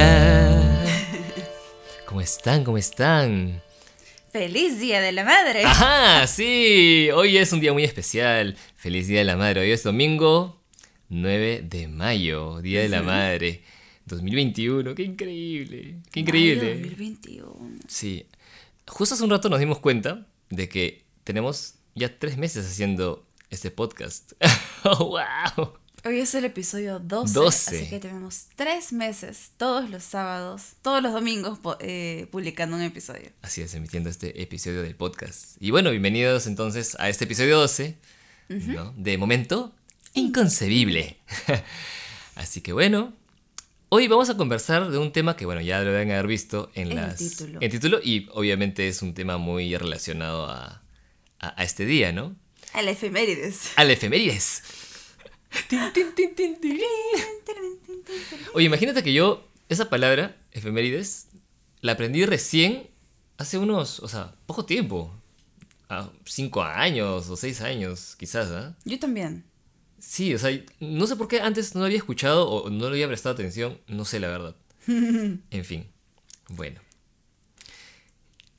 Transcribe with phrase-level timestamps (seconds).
[0.00, 0.86] Hola.
[2.06, 2.64] ¿Cómo están?
[2.64, 3.60] ¿Cómo están?
[4.32, 5.62] ¡Feliz Día de la Madre!
[5.62, 7.10] Ajá, sí.
[7.12, 8.56] Hoy es un día muy especial.
[8.76, 9.60] Feliz Día de la Madre.
[9.60, 10.58] Hoy es domingo
[11.10, 13.62] 9 de mayo, Día de la Madre.
[14.06, 15.96] 2021, qué increíble.
[16.10, 16.76] Qué increíble.
[16.76, 17.54] Mayo 2021.
[17.86, 18.26] Sí.
[18.88, 23.70] Justo hace un rato nos dimos cuenta de que tenemos ya tres meses haciendo este
[23.70, 24.32] podcast.
[24.84, 25.10] ¡Oh,
[25.56, 25.74] wow!
[26.02, 27.76] Hoy es el episodio 12, 12.
[27.76, 33.28] así que tenemos tres meses, todos los sábados, todos los domingos, eh, publicando un episodio.
[33.42, 35.56] Así es, emitiendo este episodio del podcast.
[35.60, 37.98] Y bueno, bienvenidos entonces a este episodio 12,
[38.48, 38.94] ¿no?
[38.96, 39.74] De momento
[40.14, 41.18] inconcebible.
[42.34, 43.12] Así que bueno,
[43.90, 46.92] hoy vamos a conversar de un tema que bueno, ya lo deben haber visto en,
[46.92, 47.58] el las, título.
[47.58, 50.82] en el título y obviamente es un tema muy relacionado a,
[51.40, 52.34] a, a este día, ¿no?
[52.72, 53.72] A la efemérides.
[53.76, 54.62] Al efemérides.
[58.54, 61.28] Oye, imagínate que yo esa palabra, efemérides,
[61.80, 62.90] la aprendí recién
[63.38, 65.14] hace unos, o sea, poco tiempo.
[65.88, 68.76] Ah, cinco años o seis años, quizás, ¿ah?
[68.84, 69.44] Yo también.
[69.98, 72.92] Sí, o sea, no sé por qué antes no lo había escuchado o no le
[72.92, 74.56] había prestado atención, no sé la verdad.
[74.86, 75.86] En fin,
[76.48, 76.80] bueno.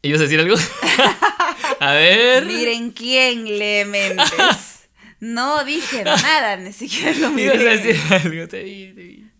[0.02, 0.56] ¿Ibas a decir algo?
[1.80, 2.46] a ver.
[2.46, 4.81] Miren quién lee mentes.
[5.22, 7.78] No dije nada, ni siquiera lo Ibas a miré.
[7.78, 9.32] decir algo, te vi, te vi.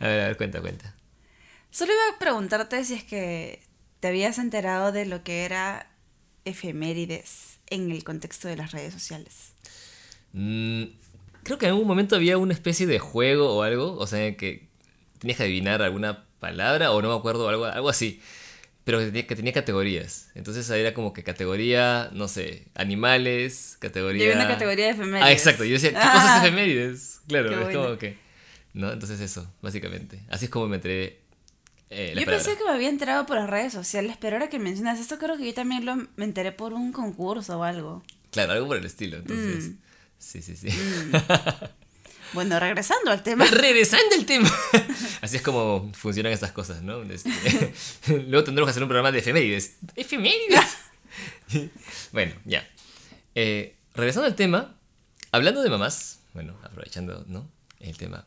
[0.00, 0.94] A ver, a ver, cuenta, cuenta.
[1.70, 3.60] Solo iba a preguntarte si es que
[4.00, 5.90] te habías enterado de lo que era
[6.44, 9.52] efemérides en el contexto de las redes sociales.
[10.32, 10.84] Mm,
[11.42, 14.68] creo que en algún momento había una especie de juego o algo, o sea, que
[15.18, 18.20] tenías que adivinar alguna palabra o no me acuerdo, algo, algo así,
[18.86, 20.30] pero que tenía, que tenía categorías.
[20.36, 24.24] Entonces ahí era como que categoría, no sé, animales, categoría...
[24.24, 25.22] Y había una categoría de efemérides.
[25.24, 26.12] Ah, exacto, yo decía, ¿qué Ah.
[26.14, 27.20] cosas efemérides?
[27.26, 27.82] Claro, es bueno.
[27.82, 28.16] como que...
[28.74, 28.92] ¿No?
[28.92, 30.20] Entonces eso, básicamente.
[30.28, 31.18] Así es como me enteré.
[31.90, 32.36] eh, Yo palabra.
[32.44, 35.36] pensé que me había enterado por las redes sociales, pero ahora que mencionas esto, creo
[35.36, 38.04] que yo también lo, me enteré por un concurso o algo.
[38.30, 39.70] Claro, algo por el estilo, entonces...
[39.70, 39.78] Mm.
[40.18, 40.68] Sí, sí, sí.
[42.32, 43.46] Bueno, regresando al tema.
[43.46, 44.50] Regresando al tema.
[45.20, 47.02] Así es como funcionan estas cosas, ¿no?
[47.02, 47.30] Este,
[48.28, 49.76] luego tendremos que hacer un programa de efemérides.
[49.94, 50.76] ¿Efemérides?
[52.12, 52.68] bueno, ya.
[53.34, 54.74] Eh, regresando al tema,
[55.32, 57.48] hablando de mamás, bueno, aprovechando, ¿no?
[57.80, 58.26] El tema.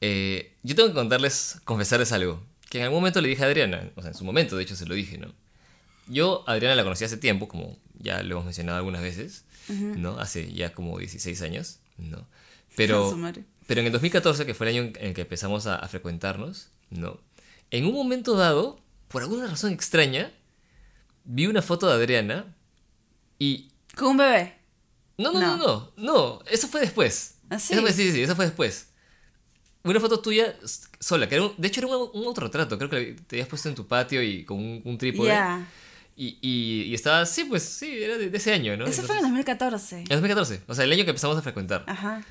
[0.00, 2.42] eh, yo tengo que contarles, confesarles algo.
[2.70, 4.76] Que en algún momento le dije a Adriana, o sea, en su momento, de hecho,
[4.76, 5.32] se lo dije, ¿no?
[6.06, 10.18] Yo, Adriana la conocí hace tiempo, como ya lo hemos mencionado algunas veces, ¿no?
[10.18, 12.26] Hace ya como 16 años, ¿no?
[12.76, 13.16] Pero,
[13.66, 16.68] pero en el 2014, que fue el año en el que empezamos a, a frecuentarnos,
[16.90, 17.20] ¿no?
[17.70, 20.32] En un momento dado, por alguna razón extraña,
[21.24, 22.54] vi una foto de Adriana
[23.38, 23.68] y...
[23.96, 24.54] Con un bebé.
[25.18, 25.92] No, no, no, No.
[25.96, 27.36] no, eso fue después.
[27.50, 27.72] ¿Ah, sí?
[27.74, 28.88] Eso fue, sí, sí, eso fue después.
[29.84, 30.56] Una foto tuya
[30.98, 33.68] sola, que era un- de hecho era un, un autorretrato, creo que te habías puesto
[33.68, 35.28] en tu patio y con un, un trípode.
[35.28, 35.66] Ya.
[36.16, 38.86] Y, y, y estaba, sí, pues sí, era de, de ese año, ¿no?
[38.86, 39.30] Eso fue en Entonces-
[39.60, 39.96] 2014.
[39.98, 41.84] en 2014, o sea, el año que empezamos a frecuentar.
[41.86, 42.24] Ajá.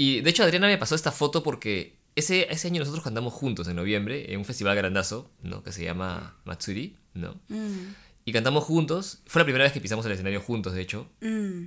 [0.00, 3.68] Y de hecho Adriana me pasó esta foto porque ese, ese año nosotros cantamos juntos
[3.68, 5.62] en noviembre en un festival grandazo, ¿no?
[5.62, 7.38] Que se llama Matsuri, ¿no?
[7.48, 7.92] Mm,
[8.24, 9.18] Y cantamos juntos.
[9.26, 11.06] Fue la primera vez que pisamos el escenario juntos, de hecho.
[11.20, 11.64] mm.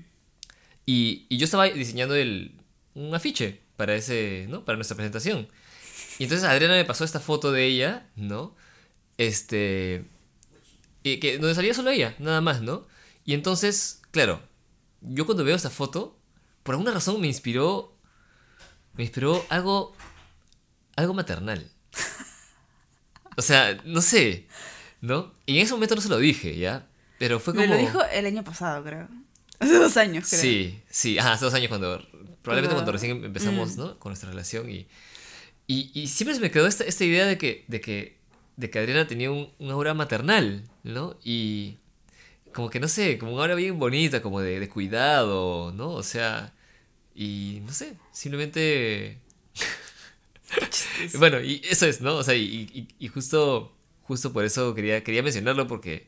[0.87, 2.53] Y, y yo estaba diseñando el,
[2.95, 4.65] un afiche para, ese, ¿no?
[4.65, 5.47] para nuestra presentación.
[6.17, 8.55] Y entonces Adriana me pasó esta foto de ella, ¿no?
[9.19, 10.05] Este...
[11.03, 12.87] Y que, donde salía solo ella, nada más, ¿no?
[13.25, 14.41] Y entonces, claro,
[15.01, 16.17] yo cuando veo esta foto,
[16.63, 17.92] por alguna razón me inspiró...
[18.93, 19.95] Me inspiró algo...
[20.95, 21.69] Algo maternal.
[23.35, 24.45] O sea, no sé,
[25.01, 25.33] ¿no?
[25.47, 26.85] Y en ese momento no se lo dije, ¿ya?
[27.17, 27.65] Pero fue como...
[27.65, 29.07] Me lo dijo el año pasado, creo.
[29.59, 30.39] Hace dos años, creo.
[30.41, 31.97] Sí, sí, ajá, hace dos años cuando,
[32.43, 33.79] probablemente Cuando- cuando recién empezamos, Mm.
[33.79, 33.99] ¿no?
[33.99, 34.87] Con nuestra relación y,
[35.65, 38.17] y, y siempre se me quedó esta, esta idea de que, de que,
[38.57, 41.17] de que Adriana tenía un, un aura maternal, ¿no?
[41.23, 41.77] Y
[42.53, 45.89] como que, no sé, como una aura bien bonita, como de, de cuidado, ¿no?
[45.89, 46.53] O sea,
[47.15, 49.19] y no sé, simplemente...
[51.17, 52.15] bueno, y eso es, ¿no?
[52.15, 52.43] O sea, y,
[52.73, 53.73] y- y justo,
[54.03, 56.07] justo por eso quería, quería mencionarlo porque...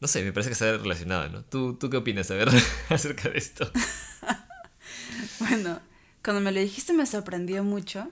[0.00, 1.44] No sé, me parece que está relacionado, ¿no?
[1.44, 2.48] ¿Tú, ¿Tú qué opinas, a ver,
[2.90, 3.70] acerca de esto?
[5.38, 5.80] Bueno,
[6.24, 8.08] cuando me lo dijiste me sorprendió mucho.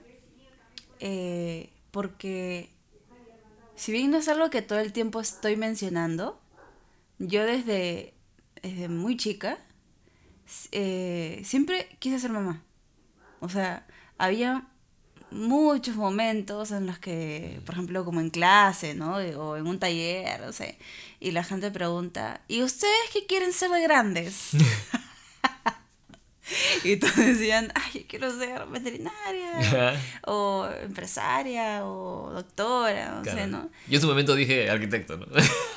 [1.01, 2.71] eh, porque
[3.77, 6.41] si bien no es algo que todo el tiempo estoy mencionando,
[7.19, 8.15] yo desde,
[8.63, 9.59] desde muy chica
[10.73, 12.63] eh, siempre quise ser mamá.
[13.41, 13.87] O sea,
[14.19, 14.69] había
[15.31, 19.17] muchos momentos en los que, por ejemplo, como en clase, ¿no?
[19.17, 20.79] O en un taller, no sé,
[21.21, 24.51] y la gente pregunta, ¿y ustedes qué quieren ser de grandes?
[26.85, 33.71] y todos decían, ay, yo quiero ser veterinaria, o empresaria, o doctora, no sé, ¿no?
[33.89, 35.27] Yo en su momento dije arquitecto, ¿no?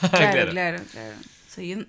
[0.09, 1.15] claro, claro, claro.
[1.53, 1.87] Soy un...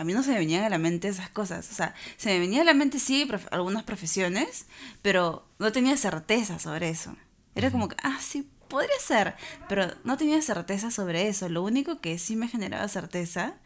[0.00, 1.70] A mí no se me venían a la mente esas cosas.
[1.70, 4.64] O sea, se me venía a la mente, sí, algunas profesiones,
[5.02, 7.14] pero no tenía certeza sobre eso.
[7.54, 9.34] Era como que, ah, sí, podría ser,
[9.68, 11.50] pero no tenía certeza sobre eso.
[11.50, 13.56] Lo único que sí me generaba certeza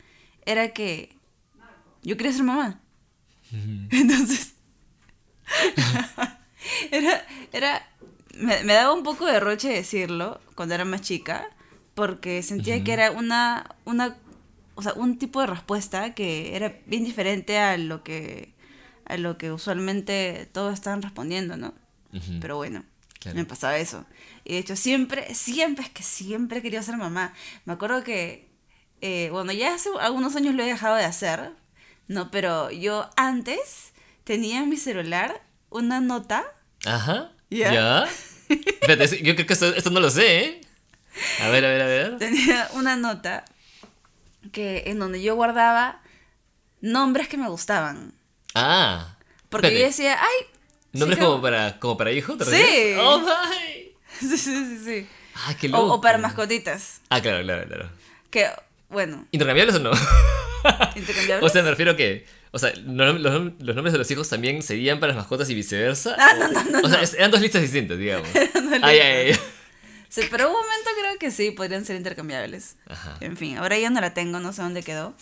[0.45, 1.17] era que
[2.03, 2.81] yo quería ser mamá.
[3.91, 4.55] Entonces,
[6.91, 7.89] era, era,
[8.35, 11.49] me, daba un poco de roche decirlo cuando era más chica,
[11.95, 14.17] porque sentía que era una, una,
[14.75, 18.55] o sea, un tipo de respuesta que era bien diferente a lo que,
[19.05, 21.75] a lo que usualmente todos estaban respondiendo, ¿no?
[22.41, 22.85] Pero bueno,
[23.35, 24.05] me pasaba eso.
[24.45, 27.35] Y de hecho, siempre, siempre, es que siempre quería ser mamá.
[27.65, 28.49] Me acuerdo que,
[29.01, 31.51] eh, bueno, ya hace algunos años lo he dejado de hacer,
[32.07, 32.31] ¿no?
[32.31, 33.93] Pero yo antes
[34.23, 36.45] tenía en mi celular una nota.
[36.85, 37.33] Ajá.
[37.51, 38.07] ¿Ya?
[38.49, 40.61] Espérate, yo creo que esto, no lo sé, ¿eh?
[41.43, 42.19] A ver, a ver, a ver.
[42.19, 43.45] Tenía una nota
[44.55, 46.01] que en donde yo guardaba
[46.81, 48.15] nombres que me gustaban.
[48.55, 49.17] Ah.
[49.51, 50.47] Porque yo decía, ay.
[50.93, 52.39] ¿Nombres como, para, como para hijo?
[52.43, 52.95] sí.
[52.99, 53.93] Oh, my.
[54.21, 55.07] Sí, sí, sí, sí.
[55.35, 55.95] Ah, qué loco.
[55.95, 57.01] O, para mascotitas.
[57.11, 57.91] Ah, claro, claro, claro.
[58.31, 58.49] Que,
[58.89, 59.27] bueno.
[59.33, 59.91] ¿Intercambiables o no?
[60.97, 61.43] ¿Intercambiables?
[61.43, 62.27] O sea, me refiero que.
[62.53, 63.35] O sea, los, los,
[63.75, 66.15] nombres de los hijos también serían para las mascotas y viceversa.
[66.17, 66.81] Ah, no, no, no.
[66.83, 68.29] O sea, eran dos listas distintas, digamos.
[68.83, 69.41] ay, ay, ay.
[70.15, 72.77] Sí, pero un momento creo que sí, podrían ser intercambiables.
[72.87, 73.17] Ajá.
[73.19, 75.13] En fin, ahora ya no la tengo, no sé dónde quedó.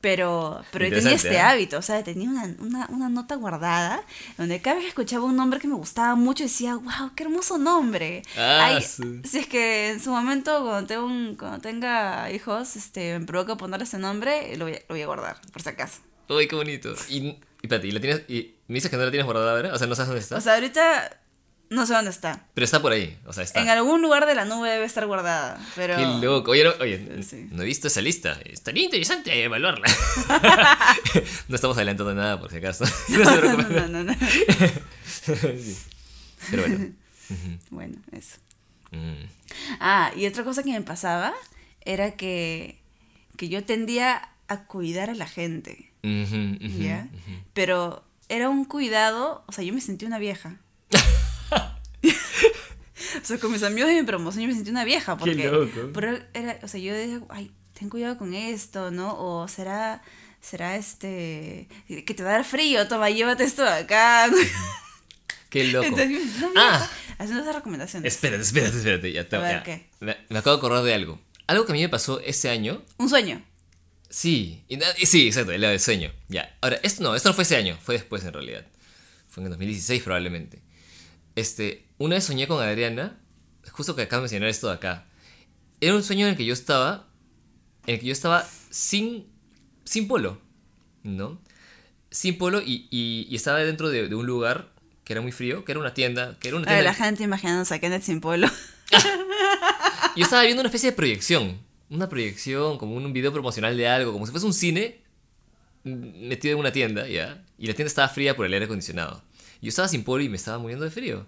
[0.00, 1.38] Pero, pero tenía este ¿eh?
[1.38, 4.02] hábito, o sea, tenía una, una, una, nota guardada
[4.36, 7.56] donde cada vez que escuchaba un nombre que me gustaba mucho decía, wow, qué hermoso
[7.56, 8.24] nombre.
[8.36, 13.24] Ah, Si es que en su momento, cuando, tengo un, cuando tenga hijos, este, me
[13.24, 16.00] provoca ponerle ese nombre, lo voy, a, lo voy a guardar, por si acaso.
[16.28, 16.92] Uy, qué bonito.
[17.08, 19.72] Y, y espérate, ¿y, la tienes, y me dices que no la tienes guardada ahora?
[19.72, 20.36] O sea, no sabes dónde está.
[20.36, 21.21] O sea, ahorita
[21.72, 22.46] no sé dónde está.
[22.54, 23.60] Pero está por ahí, o sea, está.
[23.60, 25.96] En algún lugar de la nube debe estar guardada, pero...
[25.96, 26.50] Qué loco.
[26.52, 26.98] Oye, no, oye,
[27.50, 28.38] no he visto esa lista.
[28.44, 29.86] Estaría interesante evaluarla.
[31.48, 32.84] no estamos adelantando nada, por si acaso.
[33.08, 34.14] No, no, no, no,
[36.50, 36.92] Pero bueno.
[37.70, 38.36] bueno, eso.
[38.90, 39.24] Mm.
[39.80, 41.32] Ah, y otra cosa que me pasaba
[41.84, 42.82] era que,
[43.36, 45.92] que yo tendía a cuidar a la gente.
[46.02, 47.08] ¿Ya?
[47.54, 50.58] Pero era un cuidado, o sea, yo me sentí una vieja.
[53.22, 55.16] o sea, con mis amigos de mi promoción yo me sentí una vieja.
[55.16, 55.90] Porque, Qué loco.
[56.34, 59.16] era, o sea, yo decía, ay, ten cuidado con esto, ¿no?
[59.18, 60.02] O será,
[60.40, 64.30] será este, que te va a dar frío, toma, llévate esto de acá.
[65.50, 65.86] Qué loco.
[65.88, 66.18] Entonces,
[66.56, 66.88] ah,
[67.18, 68.14] haciendo esas recomendaciones.
[68.14, 69.12] Espérate, espérate, espérate.
[69.12, 69.86] Ya, te, a ver, ¿qué?
[70.00, 71.20] Me, acabo de acordar de algo.
[71.46, 72.82] Algo que a mí me pasó ese año.
[72.98, 73.42] Un sueño.
[74.08, 74.64] Sí,
[75.04, 76.12] sí, exacto, el sueño.
[76.28, 76.56] Ya.
[76.60, 78.66] Ahora, esto no, esto no fue ese año, fue después en realidad.
[79.28, 80.60] Fue en el 2016 probablemente.
[81.34, 83.18] Este, una vez soñé con Adriana,
[83.70, 85.06] justo que acabo de mencionar esto de acá.
[85.80, 87.08] Era un sueño en el que yo estaba,
[87.86, 89.26] en el que yo estaba sin,
[89.84, 90.40] sin polo,
[91.02, 91.40] ¿no?
[92.10, 94.72] Sin polo y, y, estaba dentro de, un lugar
[95.04, 96.84] que era muy frío, que era una tienda, que era una tienda.
[96.84, 98.48] la gente imaginándose que sin polo.
[100.16, 101.58] yo estaba viendo una especie de proyección,
[101.88, 105.00] una proyección, como un video promocional de algo, como si fuese un cine
[105.84, 107.42] metido en una tienda, ¿ya?
[107.58, 109.22] Y la tienda estaba fría por el aire acondicionado.
[109.62, 111.26] Yo estaba sin polo y me estaba muriendo de frío.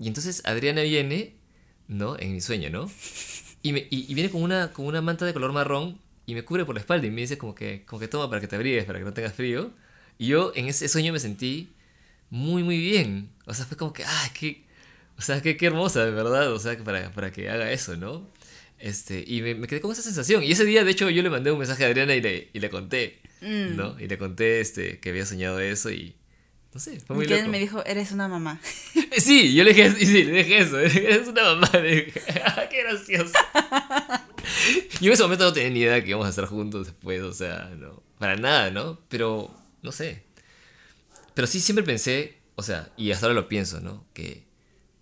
[0.00, 1.34] Y entonces Adriana viene,
[1.86, 2.18] ¿no?
[2.18, 2.90] En mi sueño, ¿no?
[3.62, 6.64] Y, me, y, viene con una, con una manta de color marrón y me cubre
[6.64, 8.84] por la espalda y me dice como que, como que toma para que te abrigues,
[8.84, 9.72] para que no tengas frío.
[10.16, 11.70] Y yo en ese sueño me sentí
[12.30, 13.30] muy, muy bien.
[13.46, 14.64] O sea, fue como que, ah, qué,
[15.18, 16.52] o sea, qué, qué hermosa, de verdad.
[16.52, 18.26] O sea, para, para que haga eso, ¿no?
[18.78, 20.42] Este, y me, quedé con esa sensación.
[20.42, 22.60] Y ese día, de hecho, yo le mandé un mensaje a Adriana y le, y
[22.60, 23.76] le conté, mm.
[23.76, 23.98] ¿no?
[24.00, 26.14] Y le conté este, que había soñado eso y,
[26.78, 28.60] no sé, fue muy me dijo, eres una mamá.
[29.18, 31.68] Sí, yo le dije, sí, le dije eso, eres una mamá.
[31.72, 33.32] Le dije, ah, qué gracioso.
[35.00, 37.32] Yo en ese momento no tenía ni idea que íbamos a estar juntos después, o
[37.32, 39.00] sea, no, para nada, ¿no?
[39.08, 40.22] Pero, no sé.
[41.34, 44.06] Pero sí siempre pensé, o sea, y hasta ahora lo pienso, ¿no?
[44.14, 44.44] Que,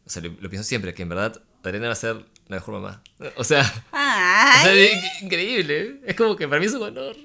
[0.07, 2.17] o sea, lo, pienso siempre, que en verdad Arena va a ser
[2.49, 3.03] la mejor mamá.
[3.37, 3.61] O sea,
[3.93, 4.75] o sea
[5.21, 6.01] increíble.
[6.07, 7.17] Es como que para mí es un honor.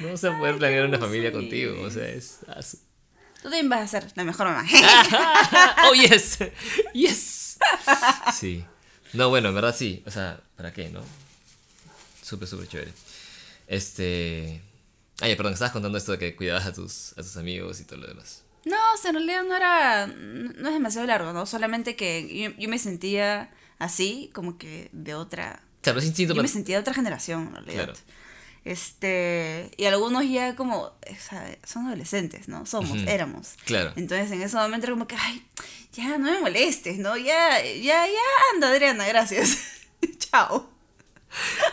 [0.00, 2.40] No o sea, poder planear una familia contigo, o sea, es...
[3.42, 4.64] Tú también vas a ser la mejor mamá.
[5.90, 6.38] oh, yes.
[6.94, 7.58] Yes.
[8.32, 8.64] Sí.
[9.12, 10.02] No, bueno, en verdad sí.
[10.06, 11.00] O sea, ¿para qué, no?
[12.22, 12.92] Súper, súper chévere.
[13.66, 14.62] Este.
[15.20, 17.98] Ay, perdón, estabas contando esto de que cuidabas a tus, a tus amigos y todo
[17.98, 18.42] lo demás.
[18.64, 20.06] No, o sea, en realidad no era.
[20.06, 21.46] No es demasiado largo, ¿no?
[21.46, 25.62] Solamente que yo, me sentía así, como que de otra.
[25.82, 26.34] Claro, es instinto.
[26.34, 27.84] Yo me sentía de otra generación, en realidad.
[27.84, 28.00] Claro.
[28.64, 30.92] Este, y algunos ya como,
[31.64, 32.64] son adolescentes, ¿no?
[32.64, 33.54] Somos, éramos.
[33.64, 33.92] Claro.
[33.96, 35.44] Entonces en ese momento era como que, ay,
[35.92, 37.16] ya no me molestes, ¿no?
[37.16, 39.58] Ya, ya, ya, anda Adriana, gracias.
[40.18, 40.70] Chao.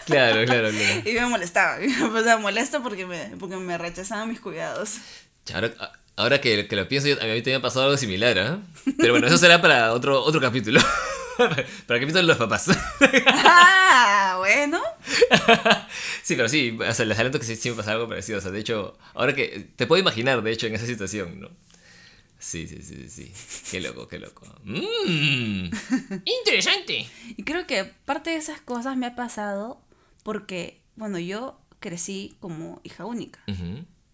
[0.05, 1.01] Claro, claro, claro.
[1.05, 1.77] Y me molestaba,
[2.13, 4.98] o sea, molesto porque me, porque me rechazaban mis cuidados.
[5.53, 5.72] Ahora,
[6.15, 8.60] ahora que, que lo pienso, yo, a mí también me ha pasado algo similar, ¿ah?
[8.98, 10.79] Pero bueno, eso será para otro, otro capítulo.
[11.48, 12.67] Para capítulo de los papás.
[13.27, 14.79] ah, bueno.
[16.24, 18.39] sí, pero sí, o sea, les adelanto que sí, sí me pasa algo parecido.
[18.39, 21.50] O sea, de hecho, ahora que te puedo imaginar, de hecho, en esa situación, ¿no?
[22.39, 23.34] Sí, sí, sí, sí.
[23.69, 24.46] Qué loco, qué loco.
[24.63, 25.69] Mmm.
[26.25, 27.08] Interesante.
[27.36, 29.81] Y creo que parte de esas cosas me ha pasado
[30.24, 33.39] porque, bueno, yo crecí como hija única.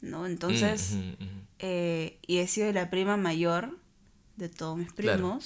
[0.01, 0.25] ¿no?
[0.25, 1.27] Entonces, ujú.
[1.59, 3.77] eh, y he sido la prima mayor
[4.37, 5.39] de todos mis Claro.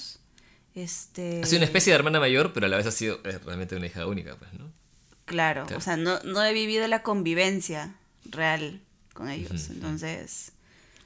[0.74, 1.40] Este...
[1.42, 3.76] Ha sido una especie de hermana mayor, pero a la vez ha sido eh, realmente
[3.76, 4.70] una hija única, pues, ¿no?
[5.24, 5.78] Claro, Claro.
[5.78, 8.80] o sea, no, no he vivido la convivencia real
[9.14, 9.70] con ellos.
[9.70, 10.52] Entonces,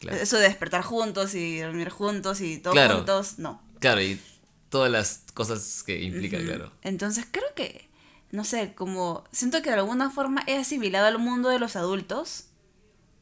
[0.00, 0.18] Claro.
[0.18, 2.96] eso de despertar juntos y dormir juntos y todo Claro.
[2.96, 3.62] juntos, no.
[3.80, 4.20] Claro, y
[4.68, 6.72] todas las cosas que implica, claro.
[6.82, 7.88] Entonces creo que,
[8.32, 12.46] no sé, como siento que de alguna forma he asimilado al mundo de los adultos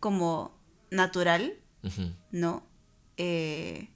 [0.00, 0.58] como
[0.90, 1.54] natural.
[2.30, 2.64] ¿no?
[3.16, 3.88] Eh,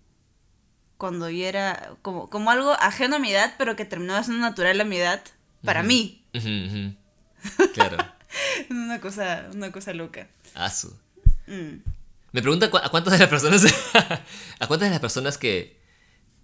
[0.99, 4.81] cuando yo era como, como algo ajeno a mi edad, pero que terminó siendo natural
[4.81, 5.23] a mi edad,
[5.65, 6.25] para mí.
[7.75, 7.97] Claro.
[8.71, 10.29] Una cosa, una cosa loca.
[10.55, 10.93] Asu.
[11.47, 11.77] Mm.
[12.33, 13.65] Me pregunta cu- a cuántas de las personas.
[14.59, 15.79] a cuántas de las personas que,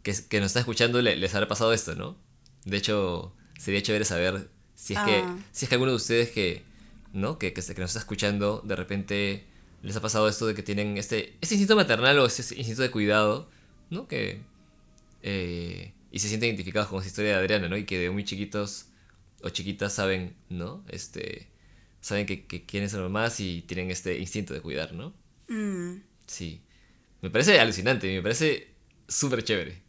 [0.03, 2.17] que, que nos están escuchando le- les habrá pasado esto, ¿no?
[2.65, 5.23] De hecho, sería chévere saber si es que.
[5.25, 5.37] Ah.
[5.51, 6.65] Si es que alguno de ustedes que.
[7.13, 7.37] ¿No?
[7.39, 9.47] Que, que, que nos está escuchando, de repente
[9.83, 12.91] les ha pasado esto de que tienen este, este instinto maternal o este instinto de
[12.91, 13.51] cuidado,
[13.93, 14.09] ¿no?
[14.09, 14.41] Que.
[15.23, 17.77] eh, y se sienten identificados con esa historia de Adriana, ¿no?
[17.77, 18.87] Y que de muy chiquitos
[19.43, 20.85] o chiquitas saben, ¿no?
[20.89, 21.49] Este.
[22.01, 25.15] Saben que, que quieren ser mamás y tienen este instinto de cuidar, ¿no?
[25.49, 26.03] Mm.
[26.27, 26.63] Sí.
[27.21, 28.75] Me parece alucinante, me parece
[29.07, 29.81] súper chévere.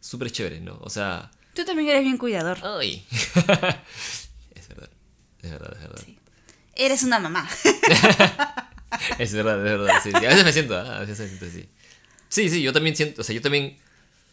[0.00, 0.78] Súper chévere, ¿no?
[0.80, 1.30] O sea.
[1.54, 2.58] Tú también eres bien cuidador.
[2.62, 3.04] ¡Ay!
[4.54, 4.90] es verdad.
[5.42, 6.02] Es verdad, es verdad.
[6.04, 6.18] Sí.
[6.74, 7.48] Eres una mamá.
[9.18, 9.94] Es verdad, es verdad.
[10.02, 10.16] Sí, sí.
[10.16, 10.96] A veces me siento, ¿ah?
[10.96, 11.68] a veces me siento así.
[12.30, 13.76] Sí, sí, yo también siento, o sea, yo también.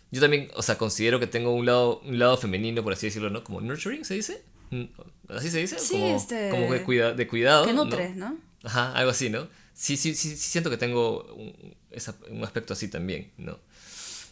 [0.09, 3.29] Yo también, o sea, considero que tengo un lado, un lado femenino, por así decirlo,
[3.29, 3.43] ¿no?
[3.43, 4.41] Como nurturing, ¿se dice?
[4.69, 4.85] Mm,
[5.27, 5.77] ¿Así se dice?
[5.79, 7.65] Sí, como, este- como que cuida, de cuidado.
[7.65, 8.37] que nutres, ¿no?
[8.63, 9.49] Ajá, algo así, ¿no?
[9.73, 13.59] Sí, sí, sí, sí siento que tengo un, esa- un aspecto así también, ¿no?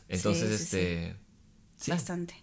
[0.07, 1.15] Entonces, Sí, este...
[1.77, 1.91] sí.
[1.91, 2.35] Bastante.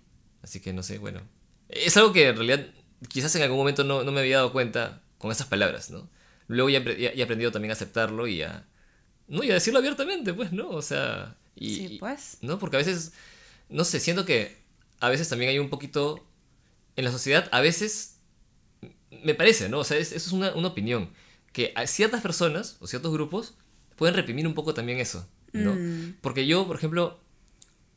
[0.43, 1.23] Así que no sé, bueno.
[1.69, 2.67] Es algo que en realidad
[3.09, 6.09] quizás en algún momento no, no me había dado cuenta con esas palabras, ¿no?
[6.49, 8.67] Luego ya, apre- ya- ya he aprendido también a aceptarlo y a...
[9.29, 10.69] No, y a decirlo abiertamente, pues, ¿no?
[10.71, 11.37] O sea...
[11.55, 12.38] Y, Sí, pues.
[12.43, 12.59] ¿No?
[12.59, 13.12] Porque a veces,
[13.69, 14.57] no sé, siento que
[15.00, 16.26] a veces también hay un poquito...
[16.97, 18.17] En la sociedad, a veces...
[19.23, 19.79] Me parece, ¿no?
[19.81, 21.11] O sea, es- eso es una, una opinión.
[21.52, 23.55] Que a ciertas personas o ciertos grupos
[23.97, 25.75] pueden reprimir un poco también eso, ¿no?
[25.75, 26.17] Mm.
[26.23, 27.21] Porque yo, por ejemplo,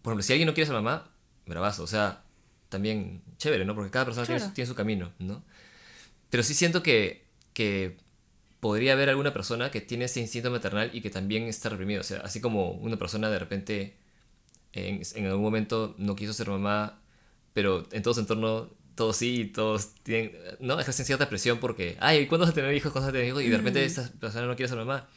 [0.02, 1.10] por ejemplo, si alguien no quiere ser mamá,
[1.46, 2.24] bravazo, o sea,
[2.70, 3.74] también chévere, ¿no?
[3.76, 4.50] Porque cada persona tiene, Claro.
[4.52, 5.44] su, tiene su camino, ¿no?
[6.30, 7.98] Pero sí siento que, que
[8.66, 12.02] podría haber alguna persona que tiene ese instinto maternal y que también está reprimido.
[12.02, 13.94] O sea, así como una persona de repente
[14.74, 17.00] en, en algún momento no quiso ser mamá,
[17.54, 20.80] pero en todo su entorno todos sí y todos tienen, ¿no?
[20.80, 22.92] Ejercen cierta presión porque, ay, ¿cuándo vas a tener hijos?
[22.92, 23.44] ¿Cuándo vas a tener hijos?
[23.44, 25.08] Y de repente esta persona no quiere ser mamá.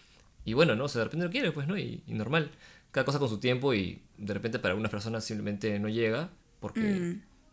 [0.44, 0.84] Y bueno, ¿no?
[0.84, 1.78] O sea, de repente no quiere, pues, ¿no?
[1.78, 2.50] Y, y normal.
[2.90, 6.28] Cada cosa con su tiempo y de repente para algunas personas simplemente no llega
[6.60, 6.80] porque,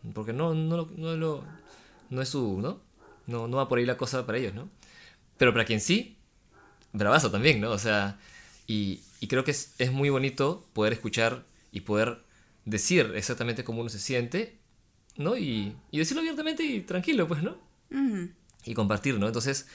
[0.04, 0.12] Mm.
[0.14, 1.44] porque no, no, no, lo,
[2.10, 2.82] no es su, ¿no?
[3.28, 3.48] ¿no?
[3.48, 4.68] No va por ahí la cosa para ellos, ¿no?
[5.38, 6.18] Pero para quien sí,
[6.94, 7.72] bravazo también, ¿no?
[7.72, 8.20] O sea,
[8.68, 12.24] y, y creo que es, es muy bonito poder escuchar y poder
[12.66, 14.58] decir exactamente cómo uno se siente,
[15.18, 15.38] ¿no?
[15.38, 17.58] Y, y decirlo abiertamente y tranquilo, pues, ¿no?
[18.66, 19.28] Y compartir, ¿no?
[19.28, 19.68] Entonces,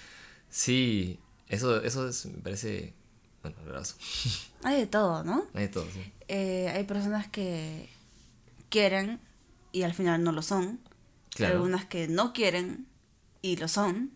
[0.49, 2.95] sí, eso, eso es, me parece,
[3.43, 3.97] bueno, bravazo.
[4.63, 5.45] Hay de todo, ¿no?
[5.55, 6.13] Hay de todo, sí.
[6.29, 7.89] Eh, hay personas que
[8.69, 9.21] quieren
[9.73, 10.81] y al final no lo son.
[11.35, 11.55] Claro.
[11.55, 12.87] Algunas que no quieren
[13.43, 14.13] y lo son.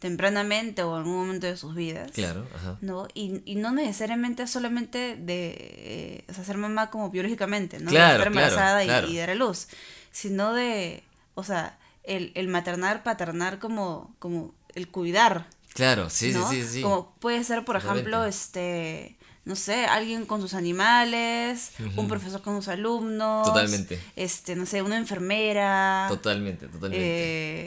[0.00, 2.10] Tempranamente o en algún momento de sus vidas.
[2.12, 2.78] Claro, ajá.
[2.80, 3.06] ¿no?
[3.14, 7.90] Y, y no necesariamente solamente de eh, o sea, ser mamá como biológicamente, ¿no?
[7.90, 9.08] Claro, estar embarazada y- claro.
[9.08, 9.68] y, dar a luz,
[10.10, 11.04] sino de,
[11.34, 16.48] o sea, el, el maternar, paternar como, como el cuidar, Claro, sí, ¿no?
[16.50, 16.82] sí, sí, sí.
[16.82, 22.56] Como puede ser, por ejemplo, este, no sé, alguien con sus animales, un profesor con
[22.56, 24.00] sus alumnos, Totalmente.
[24.16, 26.98] este, no sé, una enfermera, Totalmente, totalmente.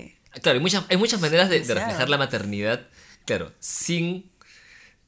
[0.03, 2.87] eh, Claro, hay muchas, hay muchas maneras de, reflejar la maternidad,
[3.25, 4.31] claro, sin,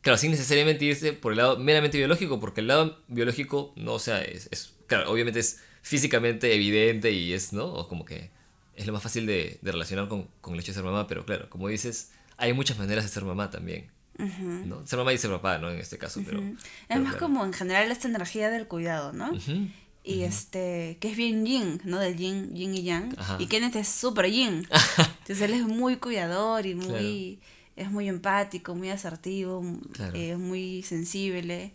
[0.02, 4.00] claro, sin necesariamente irse por el lado meramente biológico, porque el lado biológico, no, o
[4.00, 7.66] sea, es, es- claro, obviamente es físicamente evidente y es, ¿no?
[7.66, 8.32] O como que
[8.76, 11.26] es lo más fácil de, de relacionar con, con el hecho de ser mamá, pero
[11.26, 13.92] claro, como dices, hay muchas maneras de ser mamá también.
[14.18, 14.86] ¿no?
[14.88, 15.70] Ser mamá y ser papá, ¿no?
[15.70, 16.42] En este caso, pero...
[16.88, 19.34] Es más como en general esta energía del cuidado, ¿no?
[20.06, 22.00] Y este, que es bien yin, ¿no?
[22.00, 23.16] Del yin, yin y yang.
[23.40, 24.68] Y Kenneth es súper yin.
[24.98, 27.40] Entonces él es muy cuidador y muy...
[27.76, 29.62] Es muy empático, muy asertivo,
[30.14, 31.74] es muy sensible.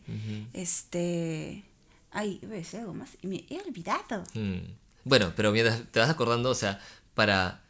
[0.52, 1.64] Este...
[2.12, 3.10] Ay, voy a decir algo más.
[3.20, 4.24] Y me he olvidado.
[4.34, 4.60] Mm.
[5.04, 6.80] Bueno, pero mientras te vas acordando, o sea,
[7.14, 7.62] para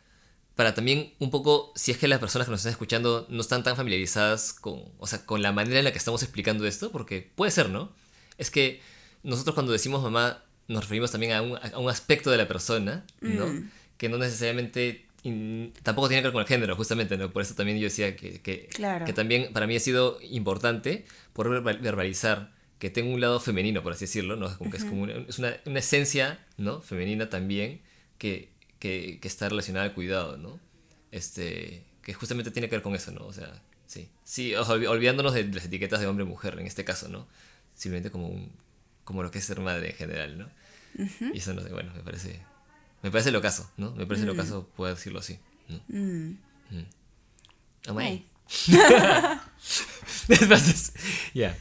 [0.61, 3.63] para también un poco, si es que las personas que nos están escuchando no están
[3.63, 7.33] tan familiarizadas con, o sea, con la manera en la que estamos explicando esto, porque
[7.35, 7.91] puede ser, ¿no?
[8.37, 8.83] Es que
[9.23, 13.05] nosotros cuando decimos mamá nos referimos también a un, a un aspecto de la persona,
[13.21, 13.47] ¿no?
[13.47, 13.71] Mm.
[13.97, 15.07] Que no necesariamente
[15.83, 17.31] tampoco tiene que ver con el género, justamente, ¿no?
[17.31, 18.69] Por eso también yo decía que, que,
[19.05, 23.93] que también para mí ha sido importante poder verbalizar que tengo un lado femenino, por
[23.93, 24.57] así decirlo, ¿no?
[24.57, 26.81] Como que es como una, es una, una esencia, ¿no?
[26.81, 27.83] Femenina también,
[28.17, 28.49] que
[28.81, 30.59] que, que, está relacionada al cuidado, ¿no?
[31.13, 33.27] Este, que justamente tiene que ver con eso, ¿no?
[33.27, 34.09] O sea, sí.
[34.25, 37.29] Sí, olvidándonos de las etiquetas de hombre-mujer en este caso, ¿no?
[37.75, 38.51] Simplemente como, un,
[39.05, 40.49] como lo que es ser madre en general, ¿no?
[40.95, 42.43] Y eso, no sé, bueno, me parece,
[43.03, 43.93] me parece lo caso, ¿no?
[43.93, 45.81] Me parece lo caso poder decirlo así, ¿no?
[45.89, 46.39] Mm.
[46.71, 46.87] Mm.
[50.29, 50.93] Entonces,
[51.35, 51.57] ya.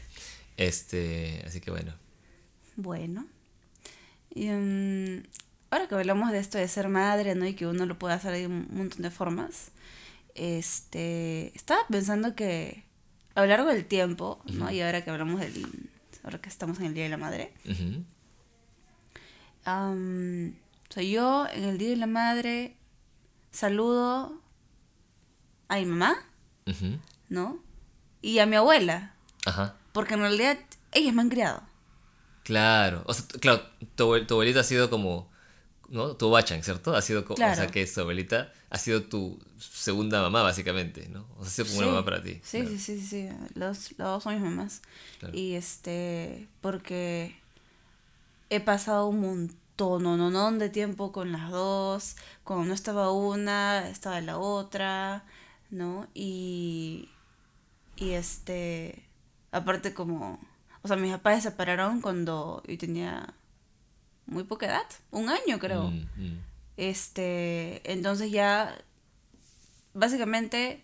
[0.58, 1.94] Este, así que bueno.
[2.76, 3.26] Bueno.
[4.34, 5.24] Y, um,
[5.72, 7.46] ahora que hablamos de esto de ser madre, ¿no?
[7.46, 9.72] Y que uno lo puede hacer de un montón de formas,
[10.36, 12.84] este, estaba pensando que
[13.36, 14.72] a lo largo del tiempo, ¿no?
[14.72, 15.90] Y ahora que hablamos del,
[16.24, 17.54] ahora que estamos en el Día de la Madre,
[19.66, 22.78] o sea, yo en el Día de la Madre
[23.52, 24.42] saludo
[25.68, 26.16] a mi mamá,
[27.30, 27.60] ¿no?
[28.22, 29.14] Y a mi abuela.
[29.46, 29.76] Ajá.
[29.92, 30.58] Porque en realidad
[30.92, 31.64] ellas me han criado.
[32.44, 33.64] Claro, o sea, claro,
[33.96, 35.30] tu, tu abuelita ha sido como
[35.90, 36.16] ¿no?
[36.16, 36.96] Tu Bachan, ¿cierto?
[36.96, 41.28] Ha sido, como, o sea, que su abuelita ha sido tu segunda mamá, básicamente, ¿no?
[41.38, 42.40] O sea, ha sido como una mamá para ti.
[42.44, 44.82] Sí, sí, sí, sí, Los, dos son mis mamás.
[45.34, 47.36] Y este, porque
[48.50, 52.16] he pasado un montón, no, no, de tiempo con las dos.
[52.44, 55.26] Cuando no estaba una, estaba la otra,
[55.70, 56.08] ¿no?
[56.14, 57.10] Y,
[57.96, 59.06] y este,
[59.52, 60.40] aparte como,
[60.82, 63.34] o sea, mis papás se separaron cuando yo tenía
[64.26, 65.90] muy poca edad, un año creo.
[65.92, 66.40] Mm, mm.
[66.78, 68.78] Este, entonces ya,
[69.94, 70.84] básicamente,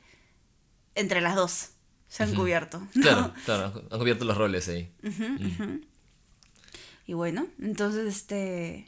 [0.96, 1.70] entre las dos
[2.08, 2.86] se han cubierto.
[3.02, 4.92] Claro, claro, han cubierto los roles ahí.
[5.02, 5.95] Mm.
[7.06, 8.88] Y bueno, entonces, este,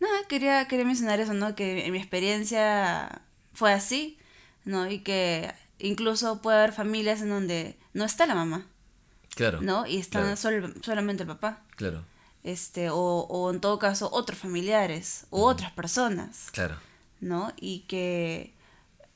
[0.00, 1.54] nada, quería, quería mencionar eso, ¿no?
[1.54, 4.18] Que en mi experiencia fue así,
[4.64, 4.90] ¿no?
[4.90, 8.66] Y que incluso puede haber familias en donde no está la mamá.
[9.34, 9.62] Claro.
[9.62, 9.86] ¿No?
[9.86, 11.64] Y está solamente el papá.
[11.76, 12.04] Claro
[12.42, 16.48] este, o, o en todo caso otros familiares o otras personas.
[16.52, 16.76] Claro.
[17.20, 17.52] ¿No?
[17.56, 18.54] Y que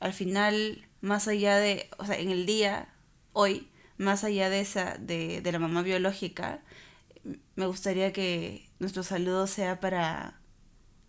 [0.01, 2.89] al final, más allá de, o sea, en el día,
[3.33, 6.61] hoy, más allá de esa, de, de la mamá biológica,
[7.55, 10.41] me gustaría que nuestro saludo sea para,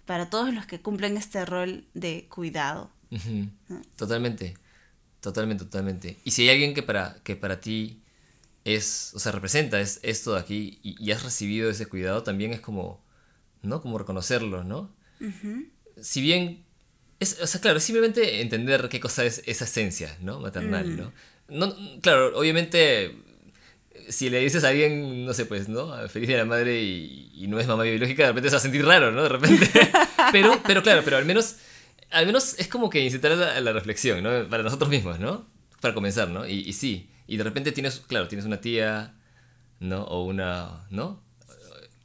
[0.06, 2.92] para todos los que cumplen este rol de cuidado.
[3.96, 4.56] Totalmente,
[5.22, 6.20] totalmente, totalmente.
[6.24, 8.02] Y si hay alguien que para, que para ti
[8.66, 12.60] es, o sea, representa es esto de aquí y, has recibido ese cuidado, también es
[12.60, 13.04] como,
[13.62, 13.82] ¿no?
[13.82, 14.94] Como reconocerlo, ¿no?
[16.02, 16.66] Si bien,
[17.20, 20.40] es, o sea, claro, simplemente entender qué cosa es esa esencia, ¿no?
[20.40, 20.98] Maternal, mm.
[20.98, 21.14] ¿no?
[21.50, 21.76] ¿no?
[22.02, 23.16] Claro, obviamente,
[24.10, 25.96] si le dices a alguien, no sé, pues, ¿no?
[26.10, 28.86] Feliz de la madre y, no es mamá biológica, de repente se va a sentir
[28.86, 29.24] raro, ¿no?
[29.24, 29.70] De repente.
[30.32, 31.58] pero, pero claro, pero al menos,
[32.12, 34.50] al menos es como que incitar a la, reflexión, ¿no?
[34.50, 35.48] Para nosotros mismos, ¿no?
[35.82, 36.48] Para comenzar, ¿no?
[36.48, 37.10] Y, y sí.
[37.28, 39.16] Y de repente tienes, claro, tienes una tía,
[39.80, 40.04] ¿no?
[40.04, 41.24] O una, ¿no?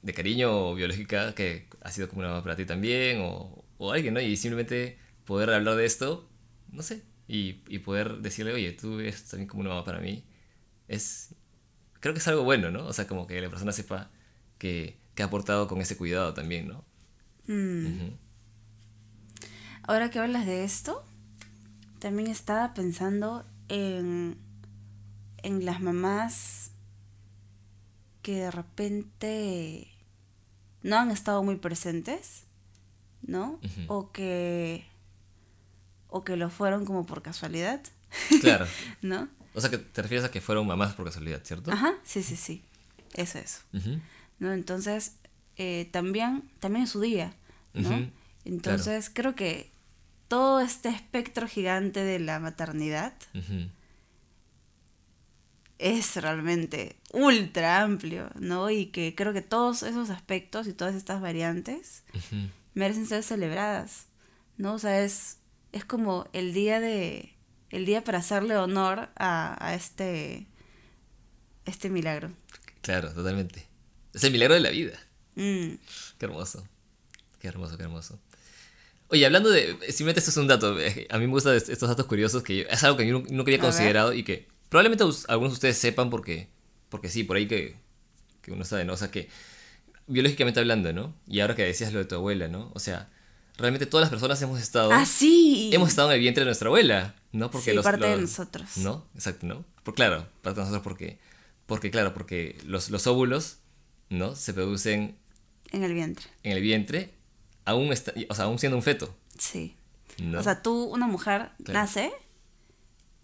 [0.02, 3.92] De cariño o biológica que ha sido como una mamá para ti también, o, o
[3.92, 4.20] alguien, ¿no?
[4.20, 6.28] Y simplemente poder hablar de esto,
[6.70, 10.24] no sé, y, y poder decirle, oye, tú eres también como una mamá para mí,
[10.88, 11.34] es,
[12.02, 12.84] creo que es algo bueno, ¿no?
[12.84, 14.10] O sea, como que la persona sepa
[14.58, 16.84] que, que ha aportado con ese cuidado también, ¿no?
[17.46, 18.10] Mm.
[19.84, 21.02] Ahora que hablas de esto,
[21.98, 24.36] también estaba pensando en
[25.42, 26.70] en las mamás
[28.22, 29.88] que de repente
[30.82, 32.44] no han estado muy presentes,
[33.22, 33.58] ¿no?
[33.88, 34.84] O que
[36.08, 37.80] o que lo fueron como por casualidad.
[38.40, 38.66] Claro.
[39.02, 39.28] ¿No?
[39.54, 41.72] O sea, que te refieres a que fueron mamás por casualidad, ¿cierto?
[41.72, 42.62] Ajá, sí, sí, sí.
[43.14, 43.62] Eso es.
[44.38, 44.52] ¿No?
[44.52, 45.16] Entonces,
[45.56, 47.34] eh, también, también es su día,
[47.74, 48.10] ¿no?
[48.44, 49.70] Entonces, creo que
[50.28, 53.12] todo este espectro gigante de la maternidad
[55.78, 58.70] es realmente ultra amplio, ¿no?
[58.70, 62.04] Y que creo que todos esos aspectos y todas estas variantes
[62.74, 64.06] merecen ser celebradas,
[64.56, 64.74] ¿no?
[64.74, 65.38] O sea, es,
[65.72, 67.34] es como el día de
[67.72, 70.46] el día para hacerle honor a, a este,
[71.64, 72.30] este milagro.
[72.82, 73.66] Claro, totalmente.
[74.14, 74.98] Es el milagro de la vida.
[75.34, 75.74] Mm,
[76.18, 76.66] Qué hermoso.
[77.40, 78.18] Qué hermoso, qué hermoso.
[79.08, 79.76] Oye, hablando de.
[79.88, 80.78] Simplemente esto es un dato.
[80.80, 83.18] eh, A mí me gustan est- estos datos curiosos que yo- es algo que yo
[83.18, 86.48] no- nunca había considerado y que probablemente algunos de ustedes sepan porque.
[86.88, 87.76] Porque sí, por ahí que,
[88.42, 88.92] que uno sabe, ¿no?
[88.94, 89.28] O sea, que.
[90.06, 91.14] Biológicamente hablando, ¿no?
[91.26, 92.70] Y ahora que decías lo de tu abuela, ¿no?
[92.74, 93.08] O sea,
[93.56, 94.90] realmente todas las personas hemos estado.
[94.92, 95.70] Ah, sí.
[95.72, 97.50] Hemos estado en el vientre de nuestra abuela, ¿no?
[97.60, 98.76] Sí, parte de nosotros.
[98.78, 99.06] ¿No?
[99.14, 99.64] Exacto, ¿no?
[99.82, 101.18] Por, claro, parte de nosotros porque.
[101.66, 103.58] Porque, claro, porque los, los óvulos,
[104.10, 104.34] ¿no?
[104.34, 105.16] Se producen
[105.70, 106.26] En el vientre.
[106.42, 107.14] en el vientre,
[107.64, 109.14] aún, está, o sea, aún siendo un feto.
[109.38, 109.76] Sí.
[110.18, 110.40] ¿no?
[110.40, 111.80] O sea, tú, una mujer, Claro.
[111.80, 112.12] nace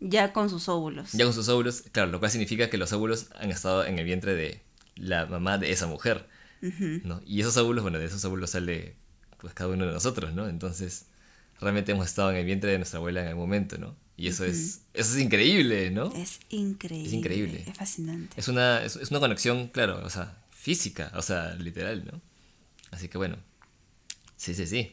[0.00, 1.12] ya con sus óvulos.
[1.12, 4.04] ya con sus óvulos, claro, lo cual significa que los óvulos han estado en el
[4.04, 4.62] vientre de
[4.94, 6.28] la mamá de esa mujer.
[6.60, 7.20] ¿no?
[7.26, 8.96] Y esos óvulos, bueno, de esos óvulos sale
[9.40, 10.48] pues cada uno de nosotros, ¿no?
[10.48, 11.06] Entonces,
[11.60, 13.96] realmente hemos estado en el vientre de nuestra abuela en algún momento, ¿no?
[14.16, 16.12] Y eso es eso es increíble, ¿no?
[16.14, 17.06] Es increíble.
[17.08, 17.64] Es increíble.
[17.68, 18.34] Es fascinante.
[18.40, 22.20] Es una, es, es una conexión, claro, o sea, física, o sea, literal, ¿no?
[22.90, 23.36] Así que bueno.
[24.36, 24.92] Sí, sí, sí.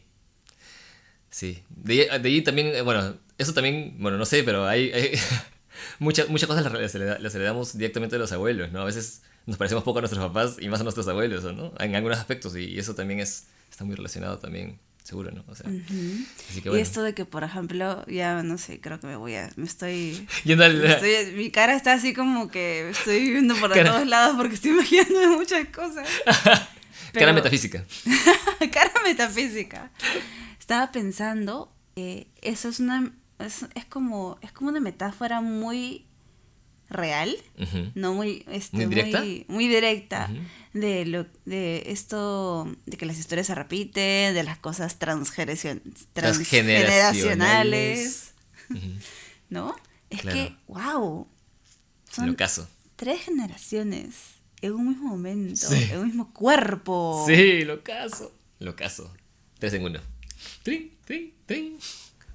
[1.30, 1.64] Sí.
[1.70, 5.12] De, ahí- de ahí también, eh, bueno, eso también, bueno, no sé, pero hay, hay
[6.00, 8.82] muchas, muchas cosas las, las hereda- las heredamos directamente de los abuelos, ¿no?
[8.82, 11.74] A veces nos parecemos poco a nuestros papás y más a nuestros abuelos, ¿no?
[11.80, 15.44] En algunos aspectos y eso también es, está muy relacionado también, seguro, ¿no?
[15.50, 15.70] O sea,
[16.50, 19.36] así que Y esto de que, por ejemplo, ya no sé, creo que me voy
[19.36, 19.52] a.
[19.58, 20.26] Me estoy.
[20.46, 24.08] Yendo al- me estoy- mi cara está así como que estoy viendo por Cara- todos
[24.08, 26.08] lados porque estoy imaginando muchas cosas.
[27.14, 27.86] cara metafísica.
[28.72, 29.92] cara metafísica.
[30.58, 33.12] Estaba pensando que eso es una.
[33.40, 36.06] Es, es como, es como una metáfora muy
[36.90, 37.36] real.
[37.96, 39.20] No muy este, ¿Muy directa?
[39.20, 40.30] muy, muy directa
[40.74, 45.82] de lo de esto de que las historias se repiten de las cosas transgeneracion-
[46.14, 48.34] transgeneracionales
[49.50, 49.76] no
[50.10, 50.38] es Claro.
[50.38, 51.28] que wow
[52.12, 52.68] son Lo caso.
[52.96, 54.16] tres generaciones
[54.62, 55.84] en un mismo momento Sí.
[55.92, 58.34] en un mismo cuerpo Sí, lo caso.
[58.60, 59.14] Lo caso.
[59.60, 60.00] Tres en uno.
[60.64, 61.78] Trin, trin, trin.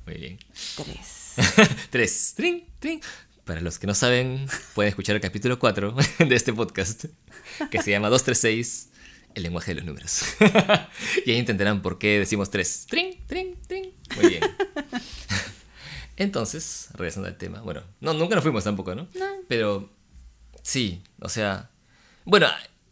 [0.07, 0.39] Muy bien.
[0.77, 1.35] tres
[1.91, 2.33] Tres.
[2.37, 3.01] Trin, trin.
[3.51, 7.07] Para los que no saben, pueden escuchar el capítulo 4 de este podcast,
[7.69, 8.91] que se llama 236,
[9.35, 10.23] el lenguaje de los números.
[11.27, 12.87] y ahí entenderán por qué decimos tres.
[12.89, 13.93] Trin, trin, trin.
[14.15, 14.43] Muy bien.
[16.17, 17.61] Entonces, regresando al tema.
[17.63, 19.09] Bueno, no, nunca nos fuimos tampoco, ¿no?
[19.19, 19.27] No.
[19.49, 19.91] Pero
[20.63, 21.71] sí, o sea.
[22.25, 22.47] Bueno,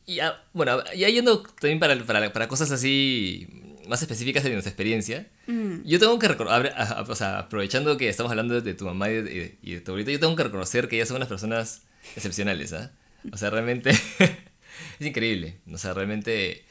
[0.09, 3.47] ya, bueno, ya yendo también para, para, para cosas así
[3.89, 5.83] más específicas de nuestra experiencia, Mm.
[5.85, 6.75] yo tengo que reconocer,
[7.09, 10.13] o sea, aprovechando que estamos hablando de tu mamá y de, y de- tu abuelita,
[10.13, 11.83] yo tengo que reconocer que ellas son unas personas
[12.17, 12.93] excepcionales, ¿ah?
[13.33, 13.91] O sea, realmente
[15.01, 15.59] es increíble.
[15.73, 16.65] O sea, realmente,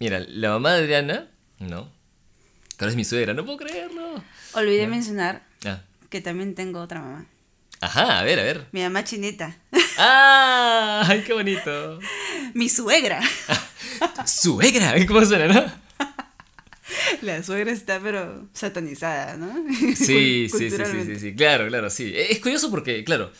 [0.00, 1.28] mira, la mamá de Adriana,
[1.60, 1.92] ¿no?
[2.78, 4.22] Ahora es mi suegra, no puedo creerlo.
[4.54, 5.80] olvidé mencionar Ah.
[6.10, 7.26] que también tengo otra mamá
[7.80, 8.66] Ajá, a ver, a ver.
[8.72, 9.56] mi mamá chinita
[9.98, 11.04] ¡Ah!
[11.06, 11.98] ¡Ay, qué bonito!
[12.54, 13.20] mi suegra
[14.26, 14.94] ¡Suegra!
[15.06, 15.83] ¿Cómo suena, no?
[17.24, 19.64] La suegra está pero satanizada no
[19.96, 22.12] Sí, sí, sí, sí, sí, sí, claro, claro, sí.
[22.14, 23.32] E, Es curioso porque, claro,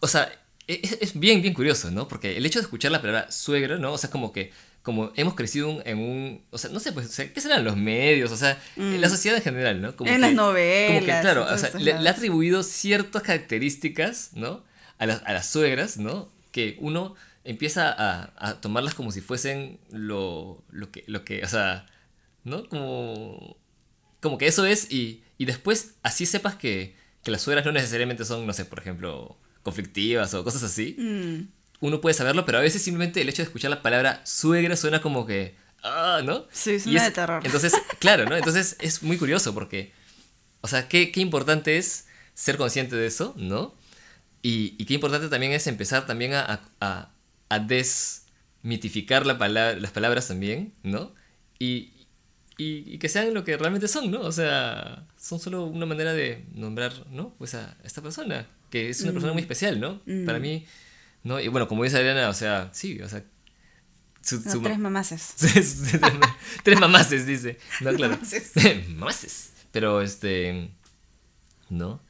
[0.00, 0.30] o sea,
[0.66, 2.08] e, es, es bien, bien curioso, ¿no?
[2.08, 3.92] Porque el hecho de escuchar la palabra suegro, ¿no?
[3.92, 7.06] O sea, como que, como hemos crecido un- en un, o sea, no sé, pues,
[7.08, 8.30] o sea, ¿qué serán los medios?
[8.32, 9.96] O sea, en la sociedad en general, ¿no?
[9.96, 10.14] Como Mm.
[10.14, 14.64] En las novelas, Como que, claro, o sea, le, le ha atribuido ciertas características, ¿no?
[14.98, 16.30] A las, a las suegras, ¿no?
[16.52, 17.14] Que uno
[17.44, 21.86] empieza a, a tomarlas como si fuesen lo, lo, que, lo que, o sea,
[22.44, 22.68] ¿no?
[22.68, 23.56] Como
[24.20, 28.24] como que eso es y, y después así sepas que, que las suegras no necesariamente
[28.24, 30.96] son, no sé, por ejemplo, conflictivas o cosas así.
[30.98, 31.48] Mm,
[31.86, 35.00] Uno puede saberlo, pero a veces simplemente el hecho de escuchar la palabra suegra suena
[35.00, 36.46] como que, ah, ¿no?
[36.50, 37.42] Sí, suena de terror.
[37.46, 38.36] Entonces, claro, ¿no?
[38.36, 39.92] Entonces es muy curioso porque,
[40.62, 43.76] o sea, qué, qué importante es ser consciente de eso, ¿no?
[44.42, 47.10] Y, y qué importante también es empezar también a, a, a-
[47.50, 51.14] a desmitificar la palabra, las palabras también, ¿no?
[51.58, 51.92] Y,
[52.58, 54.20] y, y que sean lo que realmente son, ¿no?
[54.20, 57.34] O sea, son solo una manera de nombrar, ¿no?
[57.38, 60.02] Pues a esta persona, que es una persona muy especial, ¿no?
[60.26, 60.66] Para mí,
[61.22, 61.40] ¿no?
[61.40, 63.24] Y bueno, como dice Adriana, o sea, sí, o sea...
[64.20, 65.34] su- no, su ma- tres mamaces
[66.64, 67.58] Tres mamaces, dice.
[67.80, 68.14] No, claro.
[68.14, 68.52] Mamaces.
[68.88, 69.52] Mamaces.
[69.72, 70.70] Pero este.
[71.70, 72.02] ¿No?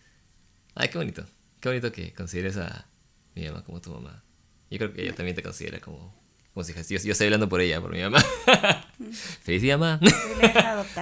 [0.74, 1.24] Ay, qué bonito.
[1.60, 2.86] Qué bonito que consideres a
[3.34, 4.22] mi mamá como tu mamá.
[4.70, 6.14] Yo creo que ella también te considera como,
[6.66, 8.22] yo, yo estoy hablando por ella, por mi mamá.
[9.42, 10.00] Feliz día, mamá.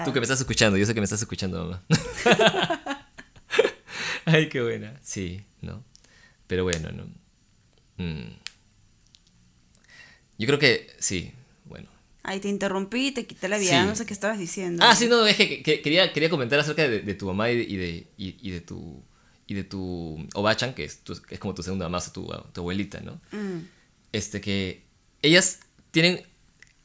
[0.05, 1.83] Tú que me estás escuchando, yo sé que me estás escuchando, mamá.
[4.25, 4.99] Ay, qué buena.
[5.03, 5.85] Sí, ¿no?
[6.47, 7.05] Pero bueno, ¿no?
[8.05, 8.29] Mm.
[10.38, 11.33] Yo creo que sí,
[11.64, 11.88] bueno.
[12.23, 13.87] Ay, te interrumpí, te quité la vida, Sí.
[13.87, 14.85] no sé qué estabas diciendo.
[14.85, 17.57] Ah, sí, no, es que, que- quería, quería comentar acerca de, de tu mamá y
[17.57, 19.03] de, y de, y- y de tu
[19.49, 22.27] y de tu Obachan, que es, tu- que es como tu segunda mamá, o tu,
[22.53, 23.21] tu abuelita, ¿no?
[23.31, 23.61] Mm.
[24.12, 24.86] Este que
[25.22, 26.22] ellas tienen,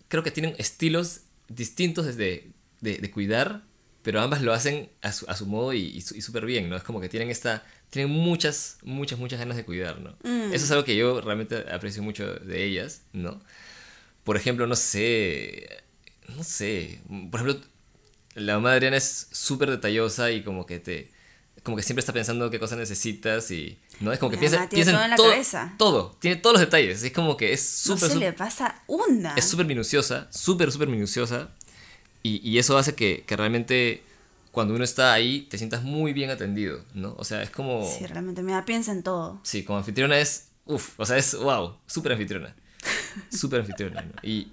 [0.07, 3.63] creo que tienen estilos distintos desde de, de cuidar,
[4.01, 6.75] pero ambas lo hacen a su, a su modo y, y súper bien, ¿no?
[6.75, 10.11] Es como que tienen esta, tienen muchas, muchas, muchas ganas de cuidar, ¿no?
[10.23, 10.53] Mm.
[10.53, 13.41] Eso es algo que yo realmente aprecio mucho de ellas, ¿no?
[14.23, 15.83] Por ejemplo, no sé,
[16.35, 17.67] no sé, por ejemplo,
[18.35, 21.11] la mamá de Adriana es súper detallosa y como que te,
[21.63, 24.11] como que siempre está pensando qué cosas necesitas y, ¿no?
[24.11, 25.33] Es como que piensa, todo en la todo,
[25.77, 28.81] todo, tiene todos los detalles, es como que es No súper, se súper- le pasa
[28.87, 29.33] una.
[29.35, 31.49] es súper minuciosa, súper, súper minuciosa.
[32.23, 34.03] Y, y eso hace que, que realmente
[34.51, 37.15] cuando uno está ahí te sientas muy bien atendido, ¿no?
[37.17, 37.83] O sea, es como...
[37.97, 39.39] Sí, realmente, mira, piensa en todo.
[39.43, 40.49] Sí, como anfitriona es...
[40.65, 42.55] Uf, o sea, es wow, súper anfitriona.
[43.31, 44.13] Súper anfitriona, ¿no?
[44.23, 44.51] Y,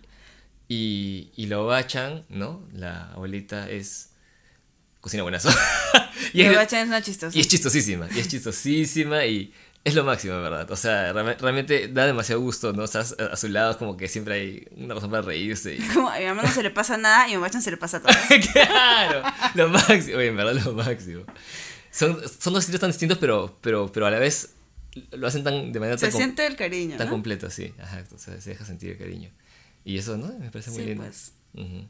[0.68, 2.62] y, y la Oba-chan, ¿no?
[2.72, 4.10] La abuelita es...
[5.00, 5.50] Cocina buenazo.
[6.32, 7.36] y, es, es una chistosa.
[7.36, 9.52] y es chistosísima, y es chistosísima y
[9.84, 10.70] es lo máximo, verdad.
[10.70, 12.84] O sea, realme- realmente da demasiado gusto, ¿no?
[12.84, 15.74] Estás a, su lado, es como que siempre hay una razón para reírse.
[15.76, 17.70] y- Como a mi mamá no se le pasa nada y a mi Bachan se
[17.70, 18.12] le pasa todo.
[18.52, 19.22] claro,
[19.54, 21.24] lo máximo, oye, en verdad lo máximo.
[21.90, 24.54] Son, son dos estilos tan distintos, pero, pero, pero a la vez
[25.12, 27.12] lo hacen tan, de manera Se tan, com- siente el cariño, tan ¿no?
[27.12, 27.72] completa, sí.
[27.80, 29.30] Ajá, o sea, se deja sentir el cariño.
[29.84, 30.26] Y eso, ¿no?
[30.38, 31.04] Me parece muy Sí, lindo.
[31.04, 31.32] pues.
[31.54, 31.88] Ujú.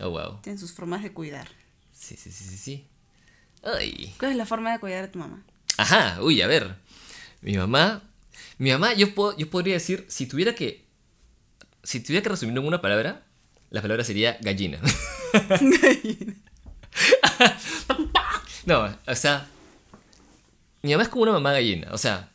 [0.00, 0.40] Oh, wow.
[0.42, 1.48] Tienen sus formas de cuidar.
[1.92, 2.86] Sí, sí, sí, sí, sí.
[3.66, 4.14] Ay.
[4.18, 5.42] ¿Cuál es la forma de cuidar a tu mamá?
[5.76, 6.76] Ajá, uy, a ver.
[7.42, 8.02] Mi mamá.
[8.58, 10.84] Mi mamá, yo, puedo, yo podría decir, si tuviera que.
[11.82, 13.24] Si tuviera que resumirlo en una palabra,
[13.70, 14.80] la palabra sería gallina.
[18.66, 19.48] no, o sea.
[20.82, 21.88] Mi mamá es como una mamá gallina.
[21.92, 22.30] O sea,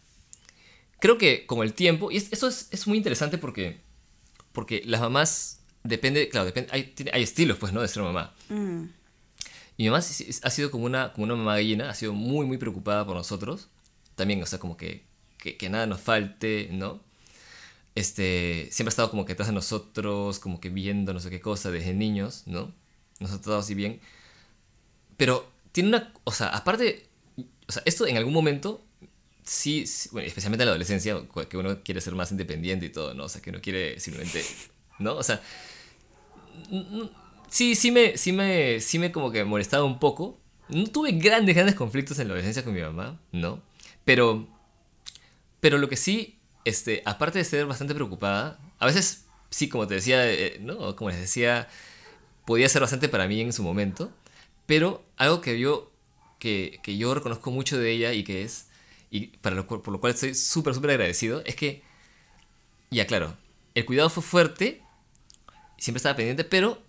[1.00, 2.12] creo que con el tiempo.
[2.12, 3.82] Y es- eso es, es muy interesante porque.
[4.52, 5.58] Porque las mamás.
[5.84, 6.70] Depende, claro, depende,
[7.12, 7.82] hay estilos, pues, ¿no?
[7.82, 8.36] De ser mamá.
[8.50, 8.84] Mm.
[9.82, 13.04] Mi mamá ha sido como una, como una mamá gallina, ha sido muy, muy preocupada
[13.04, 13.68] por nosotros.
[14.14, 15.08] También, o sea, como que,
[15.40, 17.02] que, que nada nos falte, ¿no?
[17.96, 21.42] Este, siempre ha estado como que detrás de nosotros, como que viendo no sé qué
[21.42, 22.72] cosa desde niños, ¿no?
[23.20, 24.00] Nos ha tratado así bien.
[25.18, 27.08] Pero tiene una, o sea, aparte,
[27.68, 28.86] o sea, esto en algún momento,
[29.44, 33.16] sí, sí, bueno, especialmente en la adolescencia, que uno quiere ser más independiente y todo,
[33.16, 33.24] ¿no?
[33.24, 34.46] O sea, que uno quiere simplemente,
[35.00, 35.16] ¿no?
[35.16, 35.42] O sea,
[37.52, 40.40] sí, sí me, sí me, sí me como que molestaba un poco.
[40.70, 43.62] No tuve grandes, grandes conflictos en la adolescencia con mi mamá, ¿no?
[44.06, 44.48] Pero,
[45.60, 49.96] pero lo que sí, este, aparte de ser bastante preocupada, a veces, sí, como te
[49.96, 50.96] decía, eh, ¿no?
[50.96, 51.68] Como les decía,
[52.46, 54.12] podía ser bastante para mí en su momento,
[54.66, 55.92] pero algo que yo,
[56.40, 58.68] que, que yo reconozco mucho de ella y que es,
[59.12, 61.84] y para lo, por lo cual estoy súper, súper agradecido, es que,
[62.92, 63.36] ya claro,
[63.76, 64.82] el cuidado fue fuerte,
[65.78, 66.82] siempre estaba pendiente, pero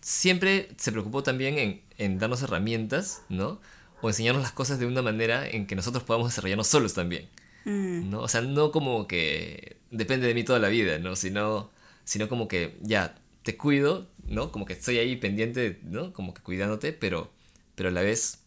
[0.00, 3.60] siempre se preocupó también en, en darnos herramientas, ¿no?
[4.00, 7.28] O enseñarnos las cosas de una manera en que nosotros podamos desarrollarnos solos también,
[7.64, 8.10] Mm.
[8.10, 8.20] ¿no?
[8.22, 11.16] O sea, no como que depende de mí toda la vida, ¿no?
[11.16, 11.70] Sino,
[12.04, 14.52] sino como que ya te cuido, ¿no?
[14.52, 16.12] Como que estoy ahí pendiente, ¿no?
[16.12, 17.30] Como que cuidándote, pero,
[17.74, 18.40] pero a la vez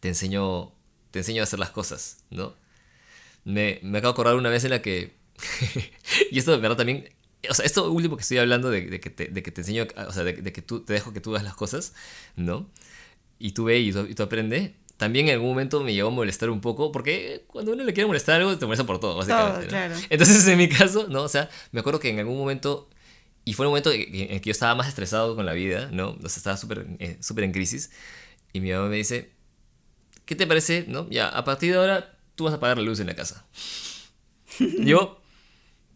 [0.00, 0.72] te enseño,
[1.10, 2.54] te enseño a hacer las cosas, ¿no?
[3.44, 5.14] Me, me acabo de acordar una vez en la que,
[6.30, 7.08] y esto de verdad también,
[7.48, 9.86] o sea, esto último que estoy hablando de, de que, te, de que te enseño,
[9.96, 11.94] o sea, de, de que tú, te dejo que tú hagas las cosas,
[12.36, 12.68] ¿no?
[13.38, 14.74] Y tú ve y tú, y tú aprende.
[14.96, 18.08] También en algún momento me llegó a molestar un poco, porque cuando uno le quiere
[18.08, 19.62] molestar algo, te molesta por todo, básicamente.
[19.62, 19.68] ¿no?
[19.68, 19.94] claro.
[20.10, 21.22] Entonces, en mi caso, ¿no?
[21.22, 22.88] O sea, me acuerdo que en algún momento,
[23.44, 25.88] y fue un momento en en el que yo estaba más estresado con la vida,
[25.92, 26.18] ¿no?
[26.22, 27.92] O sea, estaba súper eh, súper en crisis,
[28.52, 29.30] y mi mamá me dice,
[30.24, 31.08] ¿qué te parece, no?
[31.10, 33.46] Ya, a partir de ahora, tú vas a apagar la luz en la casa.
[34.80, 35.17] yo,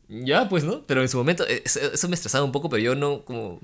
[0.08, 0.82] ya, pues, ¿no?
[0.86, 3.60] Pero en su momento, eh, eso, me estresaba un poco, pero yo no, como,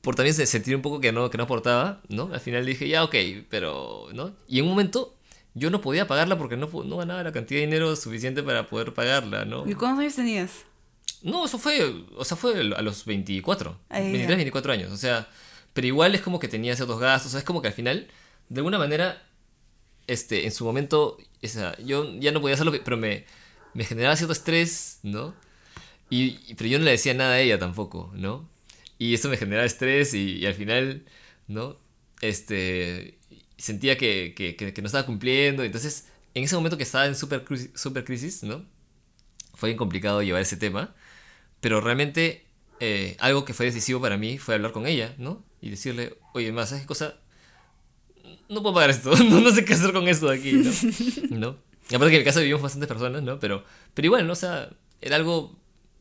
[0.00, 2.30] por también se- sentir un poco que no, que no aportaba, ¿no?
[2.32, 3.14] Al final dije, ya, ok,
[3.48, 4.32] pero, ¿no?
[4.48, 5.14] Y en un momento,
[5.54, 8.92] yo no podía pagarla porque no, no ganaba la cantidad de dinero suficiente para poder
[8.94, 9.68] pagarla, ¿no?
[9.68, 10.50] ¿Y cuántos años tenías?
[11.22, 14.04] No, eso fue, o sea, fue a los 24, Ah, ya.
[14.04, 15.28] 23, 24 años, o sea,
[15.72, 18.06] pero igual es como que tenía ciertos gastos, o sea, es como que al final,
[18.48, 19.22] de alguna manera,
[20.06, 23.24] este, en su momento, o sea, yo ya no podía hacerlo, pero me,
[23.76, 25.34] me generaba cierto estrés, ¿no?
[26.10, 28.48] Y, y- pero yo no le decía nada a ella tampoco, ¿no?
[28.98, 31.04] Y eso me generaba estrés y, y al final,
[31.48, 31.78] ¿no?
[32.22, 33.18] Este,
[33.58, 37.14] sentía que, que, que- que no estaba cumpliendo, entonces, en ese momento que estaba en
[37.16, 38.64] super, crisis, ¿no?
[39.54, 40.94] Fue bien complicado llevar ese tema,
[41.60, 42.46] pero realmente
[42.80, 45.44] eh, algo que fue decisivo para mí fue hablar con ella, ¿no?
[45.62, 47.16] Y decirle, oye, más, ¿sabes qué cosa?
[48.48, 50.70] No puedo pagar esto, no, no sé qué hacer con esto de aquí, ¿no?
[51.38, 51.65] ¿No?
[51.94, 53.38] Aparte que en mi casa vivimos bastantes personas, ¿no?
[53.38, 54.32] Pero, pero igual, ¿no?
[54.32, 54.70] O sea,
[55.00, 55.56] era algo,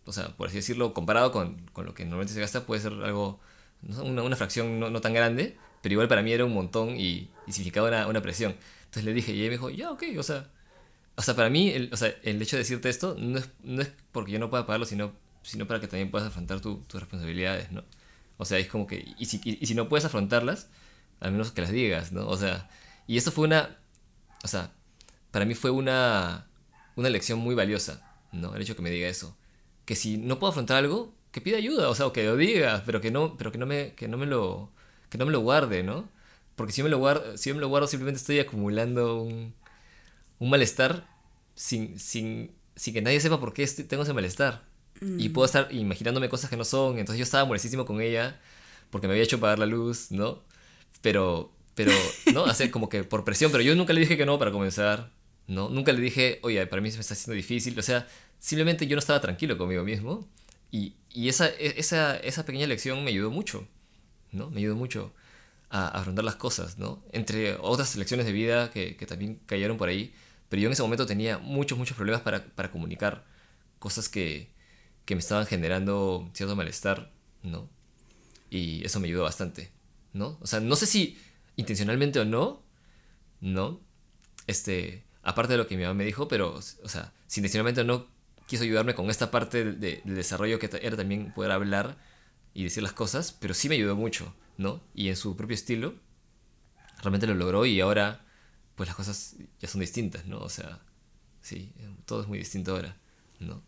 [0.05, 2.93] o sea, por así decirlo, comparado con, con lo que normalmente se gasta, puede ser
[2.93, 3.39] algo,
[3.81, 6.97] no una, una fracción no, no tan grande, pero igual para mí era un montón
[6.99, 8.55] y, y significaba una, una presión.
[8.85, 10.49] Entonces le dije, y ella me dijo, ya, ok, o sea,
[11.15, 13.81] o sea, para mí, el, o sea, el hecho de decirte esto no es, no
[13.81, 16.99] es porque yo no pueda pagarlo, sino, sino para que también puedas afrontar tu- tus
[17.01, 17.83] responsabilidades, ¿no?
[18.37, 20.69] O sea, es como que, y si, y, y si no puedes afrontarlas,
[21.21, 22.27] al menos que las digas, ¿no?
[22.27, 22.69] O sea,
[23.07, 23.77] y esto fue una,
[24.43, 24.71] o sea,
[25.35, 26.47] para mí fue una,
[26.95, 28.55] una lección muy valiosa, ¿no?
[28.55, 29.35] El hecho que me diga eso.
[29.85, 32.83] Que si no puedo afrontar algo, que pida ayuda, o sea, o que lo diga,
[32.85, 34.71] pero que no, pero que no me, que no me lo,
[35.09, 36.09] que no me lo guarde, ¿no?
[36.55, 39.53] Porque si yo me lo guardo, si yo me lo guardo simplemente estoy acumulando un,
[40.39, 41.07] un malestar
[41.55, 44.63] sin, sin, sin que nadie sepa por qué estoy- tengo ese malestar.
[45.17, 46.99] Y puedo estar imaginándome cosas que no son.
[46.99, 48.39] Entonces yo estaba molestísimo con ella
[48.91, 50.41] porque me había hecho pagar la luz, ¿no?
[51.01, 51.91] Pero, pero,
[52.33, 52.45] ¿no?
[52.45, 53.51] Hacer como que por presión.
[53.51, 55.11] Pero yo nunca le dije que no para comenzar,
[55.47, 55.69] ¿no?
[55.69, 57.77] Nunca le dije, oye, para mí se me está haciendo difícil.
[57.77, 58.07] O sea,
[58.39, 60.27] simplemente yo no estaba tranquilo conmigo mismo.
[60.71, 63.67] Y, y esa, e- esa, esa pequeña lección me ayudó mucho,
[64.31, 64.49] ¿no?
[64.49, 65.13] Me ayudó mucho
[65.69, 67.03] a, afrontar las cosas, ¿no?
[67.11, 70.13] Entre otras lecciones de vida que, que también cayeron por ahí.
[70.49, 73.25] Pero yo en ese momento tenía muchos, muchos problemas para, para comunicar
[73.79, 74.49] cosas que,
[75.05, 77.11] que me estaban generando cierto malestar,
[77.43, 77.69] ¿no?
[78.49, 79.71] Y eso me ayudó bastante,
[80.13, 80.37] ¿no?
[80.41, 81.17] O sea, no sé si
[81.55, 82.63] intencionalmente o no,
[83.41, 83.81] ¿no?
[84.47, 88.07] Este, aparte de lo que mi mamá me dijo, pero, o sea, si intencionalmente no
[88.47, 91.97] quiso ayudarme con esta parte de- de- del desarrollo que era también poder hablar
[92.53, 94.81] y decir las cosas, pero sí me ayudó mucho, ¿no?
[94.93, 95.95] Y en su propio estilo,
[97.01, 98.23] realmente lo logró y ahora,
[98.75, 100.37] pues las cosas ya son distintas, ¿no?
[100.39, 100.79] O sea,
[101.41, 101.73] sí,
[102.05, 102.95] todo es muy distinto ahora,
[103.39, 103.61] ¿no?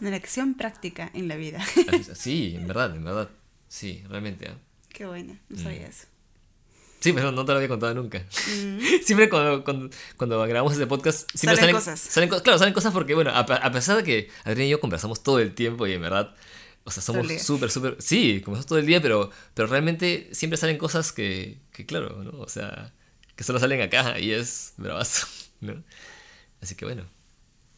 [0.00, 1.64] Una lección práctica en la vida.
[2.14, 3.30] Sí, en verdad, en verdad.
[3.68, 4.48] Sí, realmente.
[4.48, 4.58] ¿ah?
[4.90, 5.54] Qué buena, Mm.
[5.56, 6.06] no sabía eso.
[7.06, 8.24] Sí, pero no te lo había contado nunca.
[9.04, 12.00] Siempre cuando, cuando, cuando grabamos este podcast, siempre Salen salen, cosas.
[12.00, 14.80] salen claro, salen cosas porque, bueno, a, pe- a pesar de que Adrián y yo
[14.80, 16.34] conversamos todo el tiempo y en verdad,
[16.84, 17.96] o sea, somos súper, súper.
[18.00, 22.40] Sí, conversamos todo el día, pero, pero realmente siempre salen cosas que, que, claro, ¿no?
[22.40, 22.92] O sea,
[23.36, 25.26] que solo salen acá y es bravazo,
[25.60, 25.82] ¿no?
[26.60, 27.04] Así que bueno,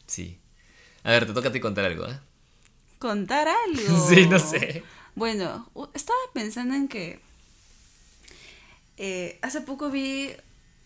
[0.07, 0.39] sí.
[1.05, 2.19] A ver, te toca a ti contar algo, ¿eh?
[2.99, 4.07] Contar algo.
[4.09, 4.83] Sí, no sé.
[5.15, 7.21] Bueno, estaba pensando en que
[8.99, 10.31] eh, hace poco vi,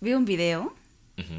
[0.01, 0.75] vi un video,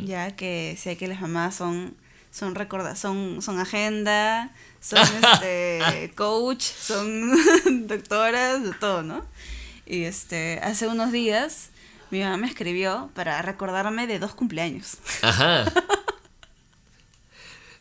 [0.05, 1.95] ya que sé que las mamás son
[2.31, 9.23] son recorda, son, son agenda, son este coach, son doctoras, de todo, ¿no?
[9.85, 11.69] Y este, hace unos días
[12.09, 14.97] mi mamá me escribió para recordarme de dos cumpleaños.
[15.21, 15.65] Ajá.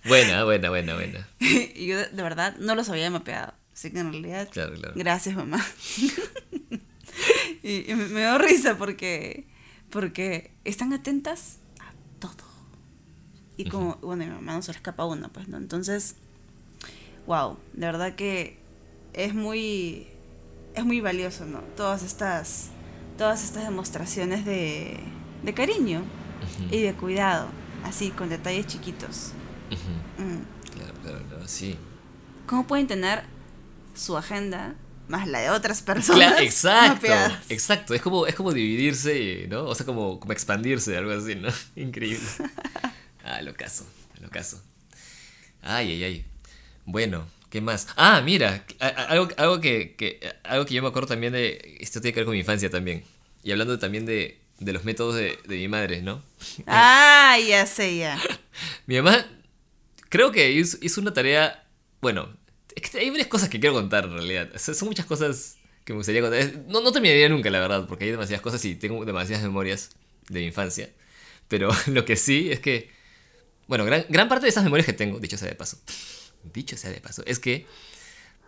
[0.05, 1.29] Buena, buena, buena, buena.
[1.39, 3.55] y yo de, de verdad no los había mapeado.
[3.73, 4.95] Así que en realidad, Claro, claro.
[4.97, 5.65] gracias mamá.
[7.63, 9.47] Y, y me, me dio risa porque,
[9.91, 12.53] porque están atentas a todo.
[13.57, 15.57] Y como, bueno, mi mamá no se le escapa una, pues, ¿no?
[15.59, 16.17] Entonces,
[17.27, 18.59] wow, de verdad que
[19.13, 20.09] es muy,
[20.75, 21.61] es muy valioso, ¿no?
[21.77, 22.71] Todas estas,
[23.19, 24.99] todas estas demostraciones de,
[25.43, 26.03] de cariño
[26.71, 27.49] y de cuidado,
[27.85, 29.33] así, con detalles chiquitos.
[30.19, 30.75] Mm.
[30.75, 31.77] Claro, claro, claro, sí.
[32.47, 33.23] ¿Cómo pueden tener
[33.95, 34.75] su agenda
[35.13, 36.19] más la de otras personas?
[36.29, 37.13] Claro, exacto,
[37.49, 37.95] exacto.
[37.95, 39.65] Es como, es como dividirse, ¿no?
[39.67, 41.49] O sea, como, como expandirse, algo así, ¿no?
[41.77, 42.27] Increíble.
[43.25, 43.87] Ah, lo caso,
[44.21, 44.61] lo caso.
[45.63, 46.25] Ay, ay, ay.
[46.85, 47.87] Bueno, ¿qué más?
[47.97, 48.65] Ah, mira,
[49.09, 51.77] algo, algo, que, que- algo que yo me acuerdo también de...
[51.79, 53.05] Esto tiene que ver con mi infancia también.
[53.45, 56.21] Y hablando también de, de los métodos de, de mi madre, ¿no?
[56.67, 58.19] Ah, ya sé, ya.
[58.87, 59.25] Mi mamá
[60.09, 61.65] creo que hizo, hizo una tarea,
[62.01, 62.29] bueno,
[62.77, 64.51] es que hay varias cosas que quiero contar en realidad.
[64.59, 66.53] Son muchas cosas que me gustaría contar.
[66.69, 69.91] No, no terminaría nunca, la verdad, porque hay demasiadas cosas y tengo demasiadas memorias
[70.29, 70.91] de mi infancia.
[71.49, 72.91] Pero lo que sí es que,
[73.67, 75.79] bueno, gran, gran parte de esas memorias que tengo, dicho sea de paso,
[76.55, 77.67] dicho sea de paso, es que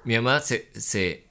[0.04, 1.24] mi mamá se, se,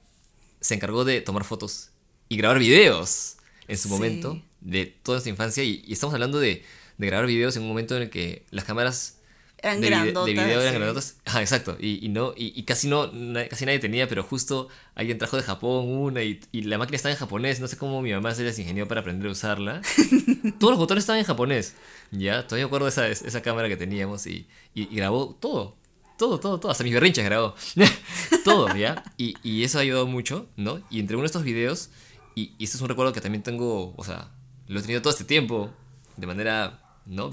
[0.60, 1.90] se encargó de tomar fotos
[2.30, 3.36] y grabar videos
[3.68, 3.94] en su Sí.
[3.94, 5.64] momento de toda su infancia.
[5.64, 6.64] Y, y estamos hablando de,
[6.98, 9.18] de grabar videos en un momento en el que las cámaras
[9.64, 10.34] Eran de, vide- de grandotas.
[10.34, 10.78] video eran sí.
[10.80, 11.18] grandotas.
[11.26, 11.78] Ajá, exacto.
[11.80, 13.10] Y, y no, y, y casi no,
[13.50, 17.14] casi nadie tenía, pero justo alguien trajo de Japón una y, y la máquina estaba
[17.14, 17.60] en japonés.
[17.62, 19.82] No sé cómo mi mamá se las ingenió para aprender a usarla.
[20.60, 21.76] Todos los botones estaban en japonés.
[22.12, 25.78] Ya, todavía me acuerdo de esa, esa cámara que teníamos y, y, y grabó todo.
[26.18, 26.72] Todo, todo, todo.
[26.72, 27.56] Hasta mis berrinches grabó.
[28.46, 29.04] todo, ¿ya?
[29.18, 30.82] Y, y eso ha ayudado mucho, ¿no?
[30.90, 31.90] Y entre uno de estos videos,
[32.36, 34.30] y, y este es un recuerdo que también tengo, o sea,
[34.68, 35.72] lo he tenido todo este tiempo,
[36.18, 37.32] de manera, ¿no?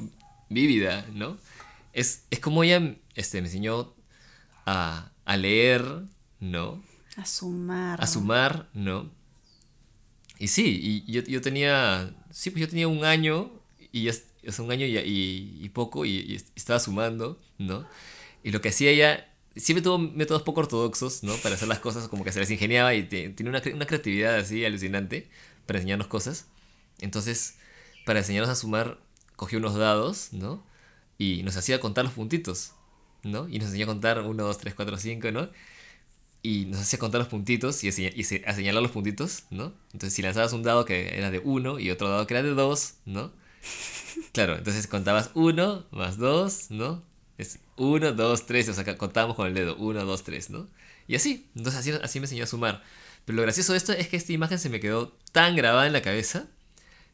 [0.49, 1.37] Vívida, ¿no?
[1.93, 3.95] Es, es como ella este, me enseñó
[4.67, 5.85] a, a leer,
[6.41, 6.83] ¿no?
[7.17, 8.01] A sumar.
[8.03, 9.11] A sumar, ¿no?
[10.39, 13.51] Y sí, y yo, yo tenía, sí, pues yo tenía un año,
[13.93, 14.13] y ya,
[14.49, 17.87] o sea, un año y, y- y poco, y, y estaba sumando, ¿no?
[18.43, 21.35] Y lo que hacía ella, siempre tuvo métodos poco ortodoxos, ¿no?
[21.39, 24.65] Para hacer las cosas como que se las ingeniaba y tiene una, una creatividad así
[24.65, 25.29] alucinante
[25.67, 26.47] para enseñarnos cosas.
[27.01, 27.57] Entonces,
[28.07, 28.99] para enseñarnos a sumar,
[29.37, 30.65] cogió unos dados, ¿no?
[31.21, 32.73] Y nos hacía contar los puntitos,
[33.25, 33.47] ¿no?
[33.47, 35.51] Y nos hacía contar 1, 2, 3, 4, 5, ¿no?
[36.43, 39.75] Y nos hacía contar los puntitos y, y a señalar los puntitos, ¿no?
[39.93, 42.55] Entonces si lanzabas un dado que era de 1 y otro dado que era de
[42.55, 43.33] 2, ¿no?
[44.33, 47.03] Claro, entonces contabas 1 más 2, ¿no?
[47.37, 50.69] Es 1, 2, 3, o sea, contábamos con el dedo, 1, 2, 3, ¿no?
[51.07, 52.83] Y así, entonces así, así me enseñó a sumar.
[53.27, 55.93] Pero lo gracioso de esto es que esta imagen se me quedó tan grabada en
[55.93, 56.49] la cabeza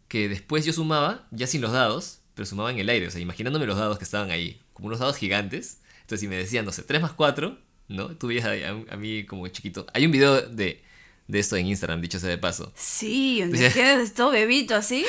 [0.06, 3.18] que después yo sumaba, ya sin los dados, pero sumaba en el aire, o sea,
[3.18, 5.80] imaginándome los dados que estaban ahí, como unos dados gigantes.
[6.02, 7.58] Entonces, si me decían, no sé, 3 más 4,
[7.88, 8.08] ¿no?
[8.18, 9.86] Tú veías a, mí como chiquito.
[9.94, 10.82] Hay un video de,
[11.28, 12.74] de, esto en Instagram, dicho sea de paso.
[12.76, 15.06] Sí, donde quedas todo bebito así,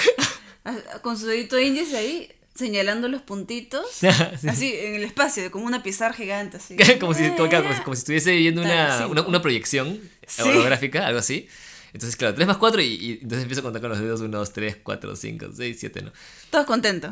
[1.01, 3.86] con su dedito índice ahí, señalando los puntitos,
[4.47, 6.78] así en el espacio, como una pizarra gigante, así.
[6.99, 7.30] como, si,
[7.84, 9.99] como, si, estuviese viendo una, una, proyección
[10.39, 11.49] holográfica, algo así.
[11.93, 14.53] Entonces, claro, 3 más 4 y, entonces empiezo a contar con los dedos 1, 2,
[14.53, 16.11] 3, 4, 5, 6, 7, ¿no?
[16.49, 17.11] Todos contentos.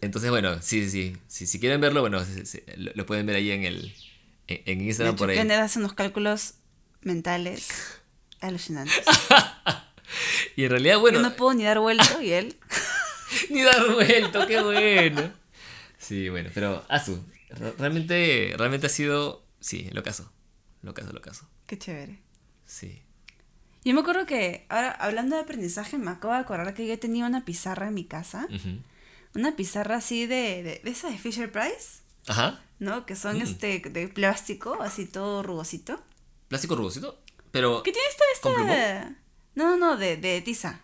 [0.00, 1.46] Entonces, bueno, sí, sí, sí.
[1.46, 2.22] Si, quieren verlo, bueno,
[2.76, 3.94] lo, pueden ver ahí en el
[4.48, 5.38] en, Instagram por ahí.
[5.38, 6.54] Hace unos cálculos
[7.00, 7.68] mentales
[8.40, 9.02] alucinantes.
[10.56, 11.18] y en realidad, bueno.
[11.18, 12.56] Yo no puedo ni dar vuelto y él.
[13.50, 15.32] ni dar vuelto, qué bueno.
[15.98, 17.24] Sí, bueno, pero Azu,
[17.78, 20.30] realmente, realmente ha sido, sí, lo caso.
[20.82, 21.48] Lo caso, lo caso.
[21.66, 22.20] Qué chévere.
[22.66, 23.03] Sí.
[23.84, 27.26] Yo me acuerdo que, ahora hablando de aprendizaje, me acabo de acordar que yo tenía
[27.26, 28.48] una pizarra en mi casa.
[29.34, 32.02] Una pizarra así de, de, de esa de Fisher Price.
[32.26, 32.62] Ajá.
[32.78, 33.04] ¿No?
[33.04, 36.02] Que son este de plástico, así todo rugosito.
[36.48, 37.20] ¿Plástico rugosito?
[37.50, 37.82] Pero.
[37.82, 39.16] ¿Qué tiene esta, esta?
[39.54, 40.80] No, no, no, de, de tiza.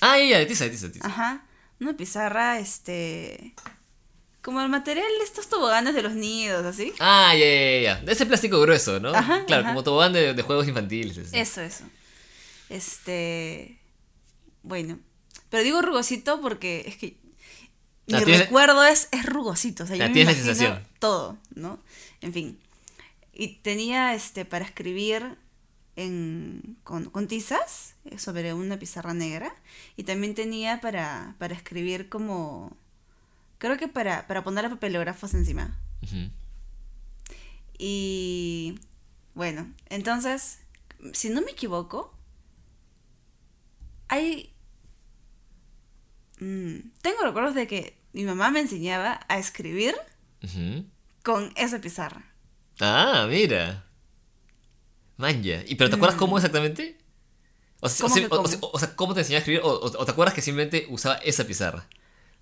[0.00, 1.06] Ah, ya, de tiza, de tiza, de tiza.
[1.06, 1.46] Ajá.
[1.80, 3.54] Una pizarra, este.
[4.42, 6.92] Como el material de estos toboganes de los nidos, así.
[7.00, 8.00] Ah, ya, ya, ya.
[8.02, 9.14] De ese plástico grueso, ¿no?
[9.14, 11.32] Ajá, claro, como tobogán de, de juegos infantiles.
[11.32, 11.84] Eso, eso.
[12.68, 13.78] Este.
[14.62, 14.98] Bueno.
[15.50, 17.16] Pero digo rugosito porque es que.
[18.06, 19.84] Mi recuerdo es, es rugosito.
[19.84, 21.78] O sea, yo me imagino todo, ¿no?
[22.20, 22.58] En fin.
[23.32, 25.38] Y tenía este para escribir
[25.96, 29.54] en, con, con, tizas eh, sobre una pizarra negra.
[29.96, 32.76] Y también tenía para, para escribir como.
[33.58, 35.78] Creo que para, para poner papelógrafos encima.
[37.78, 38.78] Y.
[39.34, 40.58] Bueno, entonces,
[41.12, 42.13] si no me equivoco,
[44.08, 44.54] hay...
[46.40, 49.94] Mm, tengo recuerdos de que mi mamá me enseñaba a escribir
[51.22, 52.24] con esa pizarra.
[52.80, 53.84] Ah, mira.
[55.16, 55.62] Manja.
[55.66, 56.38] ¿Y pero te acuerdas cómo mm.
[56.38, 56.98] exactamente?
[57.80, 58.28] O sea,
[58.96, 59.60] ¿Cómo, te enseñaba a escribir?
[59.62, 61.86] O, te acuerdas que simplemente usaba esa pizarra?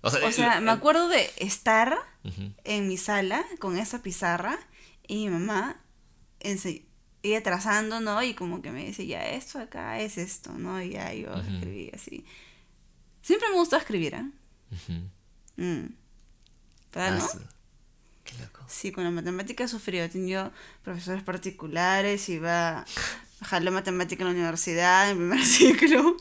[0.01, 1.97] O sea, me acuerdo de estar
[2.63, 4.57] en mi sala con esa pizarra
[5.07, 5.81] y mi mamá
[7.23, 8.21] iba trazando, ¿no?
[8.21, 10.81] Y como que me dice, ya esto acá es esto, ¿no?
[10.81, 12.25] Y ya yo escribí así.
[13.21, 14.25] Siempre me gustó escribir, ¿eh?
[15.57, 15.89] Uh
[16.93, 17.27] ¿Verdad, no?
[18.23, 18.63] Qué loco.
[18.67, 20.03] Sí, con la matemática sufrió.
[20.03, 20.51] He tenido
[20.83, 22.85] profesores particulares, iba
[23.49, 26.17] a la matemática en la universidad, en primer ciclo,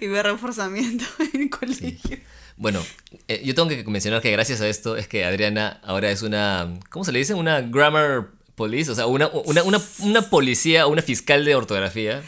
[0.00, 2.18] y iba a reforzamiento en el colegio.
[2.56, 2.84] Bueno,
[3.28, 6.78] eh, yo tengo que mencionar que gracias a esto es que Adriana ahora es una,
[6.90, 7.32] ¿cómo se le dice?
[7.32, 12.22] Una grammar police, o sea, una, una, una, una policía o una fiscal de ortografía.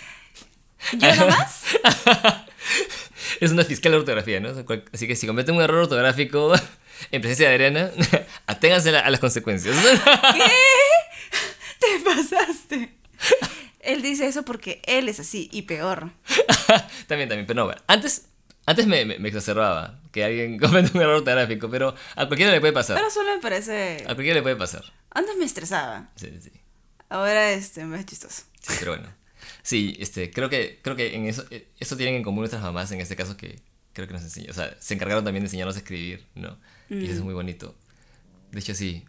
[0.93, 1.65] ¿Yo nomás?
[3.41, 4.49] es una fiscal de ortografía, ¿no?
[4.95, 6.55] Así que si cometen un error ortográfico
[7.11, 7.91] en presencia de Adriana,
[8.47, 9.77] aténganse a las consecuencias.
[9.77, 10.43] ¿Qué?
[11.81, 12.95] Te pasaste.
[13.81, 16.13] Él dice eso porque él es así y peor.
[17.09, 18.23] también, también, pero no, antes
[18.67, 22.73] antes me, me, exacerbaba que alguien cometa un error ortográfico, pero a cualquiera le puede
[22.73, 22.97] pasar.
[22.97, 24.03] Pero solo me parece.
[24.03, 24.85] A cualquiera le puede pasar.
[25.11, 26.11] Antes me estresaba.
[26.17, 26.53] Sí, sí.
[27.09, 28.43] Ahora este, me es chistoso.
[28.61, 29.09] Sí, pero bueno.
[29.63, 31.45] Sí, este, creo que, creo que en eso,
[31.79, 33.61] eso tienen en común nuestras mamás en este caso que
[33.93, 34.51] creo que nos enseñó.
[34.51, 36.59] O sea, se encargaron también de enseñarnos a escribir, ¿no?
[36.89, 37.25] Y eso es mm.
[37.25, 37.75] muy bonito.
[38.51, 39.05] De hecho, sí.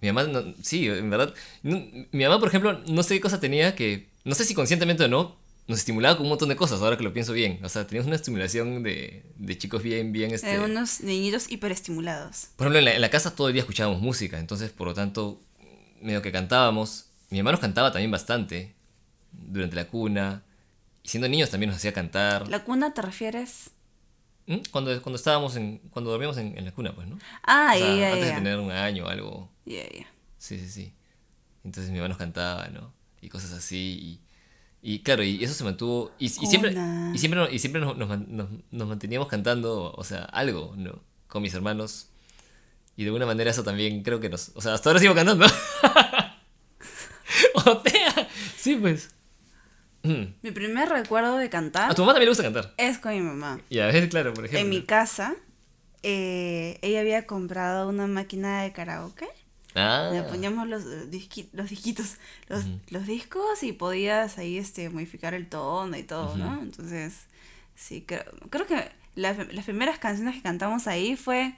[0.00, 1.34] Mi mamá, no, sí, en verdad.
[1.62, 4.08] mi mamá, por ejemplo, no sé qué cosa tenía que.
[4.24, 5.36] No sé si conscientemente o no,
[5.68, 7.60] nos estimulaba con un montón de cosas, ahora que lo pienso bien.
[7.64, 10.32] O sea, teníamos una estimulación de, de chicos bien, bien...
[10.32, 10.58] Este...
[10.58, 12.48] unos niñitos hiperestimulados.
[12.56, 15.40] Por ejemplo, en la, casa todo el día escuchábamos música, entonces, por lo tanto,
[16.00, 17.06] medio que cantábamos.
[17.30, 18.74] Mi hermano cantaba también bastante
[19.30, 20.42] durante la cuna.
[21.02, 22.48] Y siendo niños también nos hacía cantar.
[22.48, 23.70] ¿La cuna te refieres?
[24.46, 24.58] ¿Mm?
[24.70, 25.78] Cuando, cuando estábamos en...
[25.90, 27.18] Cuando dormíamos en, en la cuna, pues, ¿no?
[27.44, 29.50] Ah, o sea, Antes de tener un año o algo.
[29.64, 30.06] Yeah, yeah.
[30.38, 30.92] Sí, sí, sí.
[31.64, 32.92] Entonces mi hermano cantaba, ¿no?
[33.20, 33.98] Y cosas así.
[34.00, 34.20] Y
[34.84, 36.10] y claro, y eso se mantuvo.
[36.18, 36.74] Y, siempre,
[37.14, 40.98] y siempre, y siempre nos, nos, manteníamos cantando, o sea, algo, ¿no?
[41.28, 42.08] Con mis hermanos.
[42.96, 44.50] Y de alguna manera eso también creo que nos.
[44.56, 45.46] O sea, hasta ahora sigo cantando.
[47.54, 49.10] o sea, sí, pues.
[50.02, 50.24] Mm.
[50.42, 51.92] Mi primer recuerdo de cantar.
[51.92, 52.74] A tu mamá también le gusta cantar.
[52.76, 53.60] Es con mi mamá.
[53.70, 54.62] Y a veces, claro, por ejemplo.
[54.62, 55.36] En mi casa,
[56.02, 59.28] eh, ella había comprado una máquina de karaoke.
[59.74, 60.10] Ah.
[60.12, 62.16] Le poníamos los, disqui- los disquitos,
[62.48, 66.60] los, los discos y podías ahí este, modificar el tono y todo, ¿no?
[66.62, 67.14] Entonces,
[67.74, 71.54] sí, creo, creo que la- las primeras canciones que cantamos ahí fue...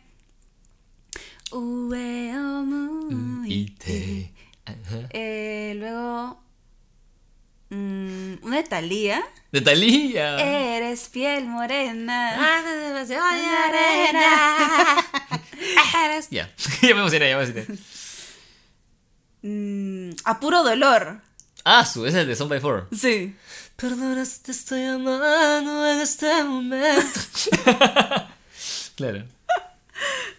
[5.10, 6.40] Eh, luego,
[7.70, 9.22] mm, una de Thalía.
[9.52, 10.76] De Talía.
[10.76, 12.34] Eres piel morena.
[12.38, 12.62] Ah,
[16.06, 16.50] Eres Ya,
[16.82, 17.78] ya me emocioné, ya me emocioné.
[19.46, 21.20] Mm, a puro dolor.
[21.64, 22.88] Ah, su, ese es el de Son by Four.
[22.96, 23.36] Sí.
[23.76, 27.20] Perdonas, te estoy amando en este momento.
[28.96, 29.24] claro.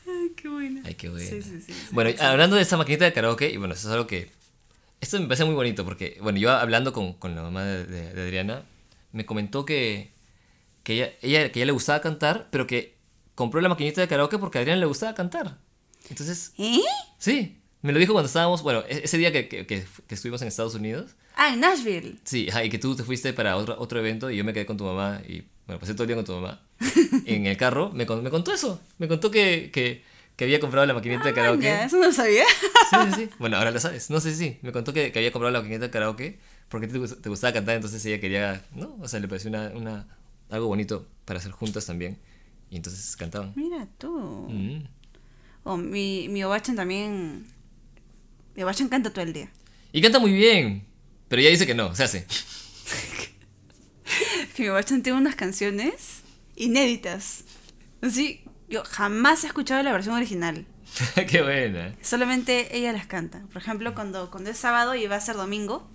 [0.08, 0.82] Ay, qué buena.
[0.86, 1.30] Ay, qué bueno.
[1.30, 1.74] Sí, sí, sí.
[1.92, 4.32] Bueno, hablando de esta maquinita de karaoke, y bueno, eso es algo que.
[5.02, 8.14] Esto me parece muy bonito porque, bueno, yo hablando con, con la mamá de, de-
[8.14, 8.64] de Adriana,
[9.12, 10.12] me comentó que,
[10.84, 12.96] que, ella, ella, que ella le gustaba cantar, pero que
[13.36, 15.58] compró la maquinita de karaoke porque a Adriana le gustaba cantar.
[16.10, 16.82] Entonces, ¿Eh?
[17.20, 20.42] sí, me lo dijo cuando estábamos, bueno, e- ese día que, que, que- que estuvimos
[20.42, 21.16] en Estados Unidos.
[21.36, 22.18] Ah, en Nashville.
[22.24, 24.66] Sí, ajá, y que tú te fuiste para otro, otro evento y yo me quedé
[24.66, 26.62] con tu mamá y, bueno, pasé todo el día con tu mamá.
[27.26, 28.80] en el carro, me, me contó eso.
[28.98, 30.04] Me contó que, que,
[30.36, 31.64] que había comprado la maquinita de karaoke.
[31.64, 32.44] Ya, eso no lo sabía.
[32.90, 33.30] Sí, sí, sí.
[33.40, 34.10] Bueno, ahora lo sabes.
[34.10, 34.58] No sé si sí.
[34.62, 38.20] Me contó que, había comprado la maquinita de karaoke porque te gustaba cantar, entonces ella
[38.20, 38.98] quería, ¿no?
[39.02, 40.08] O sea, le pareció una, una,
[40.50, 42.18] algo bonito para hacer juntas también.
[42.72, 43.54] Y entonces cantaban.
[43.56, 44.48] Mira tú.
[44.50, 44.84] Mm.
[45.64, 47.46] Oh, mi, mi Obachan también.
[48.64, 49.50] Obachan canta todo el día.
[49.92, 50.86] Y canta muy bien,
[51.28, 52.28] pero ella dice que no, se hace.
[54.56, 54.70] Que mi
[55.02, 56.22] tiene unas canciones
[56.56, 57.44] inéditas.
[58.02, 60.66] Así, yo jamás he escuchado la versión original.
[61.30, 61.94] Qué buena.
[62.02, 63.42] Solamente ella las canta.
[63.52, 65.90] Por ejemplo, cuando, cuando es sábado y va a ser domingo,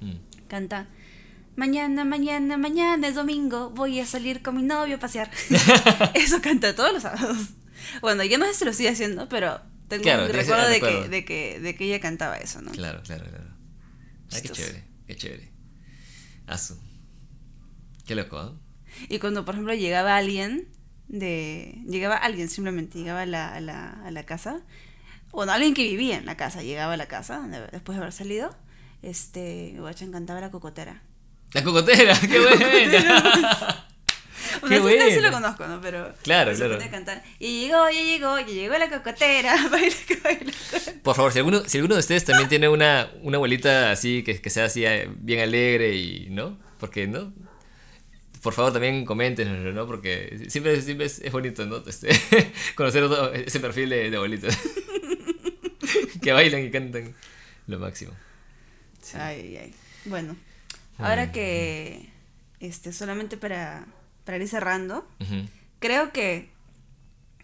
[0.00, 0.16] Mm.
[0.48, 0.86] canta.
[1.56, 5.30] Mañana, mañana, mañana es domingo, voy a salir con mi novio a pasear.
[6.14, 7.38] Eso canta todos los sábados.
[8.02, 10.80] Bueno, yo no sé si lo sigue haciendo, pero tengo Claro, un recuerdo el de
[10.80, 12.72] que, de, que, de que ella cantaba eso, ¿no?
[12.72, 13.50] Claro, claro, claro.
[14.32, 15.52] Ay, qué chévere, qué chévere.
[16.46, 16.78] Asu.
[18.06, 18.54] Qué loco, ¿ah?
[19.08, 20.68] Y cuando, por ejemplo, llegaba alguien,
[21.08, 24.60] de llegaba alguien simplemente, llegaba a la, a la, a la casa,
[25.32, 28.12] bueno, alguien que vivía en la casa, llegaba a la casa de- después de haber
[28.12, 28.56] salido,
[29.02, 31.02] este, Guacha cantaba la cocotera.
[31.52, 33.86] La cocotera, qué buena.
[34.60, 35.80] Bueno, Qué sí lo conozco, ¿no?
[35.80, 36.78] Pero Claro, claro.
[36.90, 37.22] cantar.
[37.38, 39.56] Y llegó, ya llegó, ya llegó la cocotera.
[39.70, 40.52] baila, baila.
[41.02, 44.40] Por favor, si alguno, si alguno de ustedes también tiene una, una abuelita así, que,
[44.40, 46.58] que sea así eh, bien alegre y, ¿no?
[46.78, 47.32] Porque, ¿no?
[48.42, 49.86] Por favor, también comenten, ¿no?
[49.86, 51.78] Porque siempre, siempre es, es bonito, ¿no?
[51.86, 52.08] Este,
[52.74, 53.04] conocer
[53.46, 54.56] ese perfil de, de abuelitas.
[56.22, 57.14] que bailan y cantan
[57.66, 58.12] lo máximo.
[59.14, 59.74] Ay, ay, ay.
[60.04, 60.36] Bueno,
[60.98, 62.08] ahora que,
[62.60, 63.86] este, solamente para,
[64.26, 65.08] para ir cerrando,
[65.78, 66.50] creo que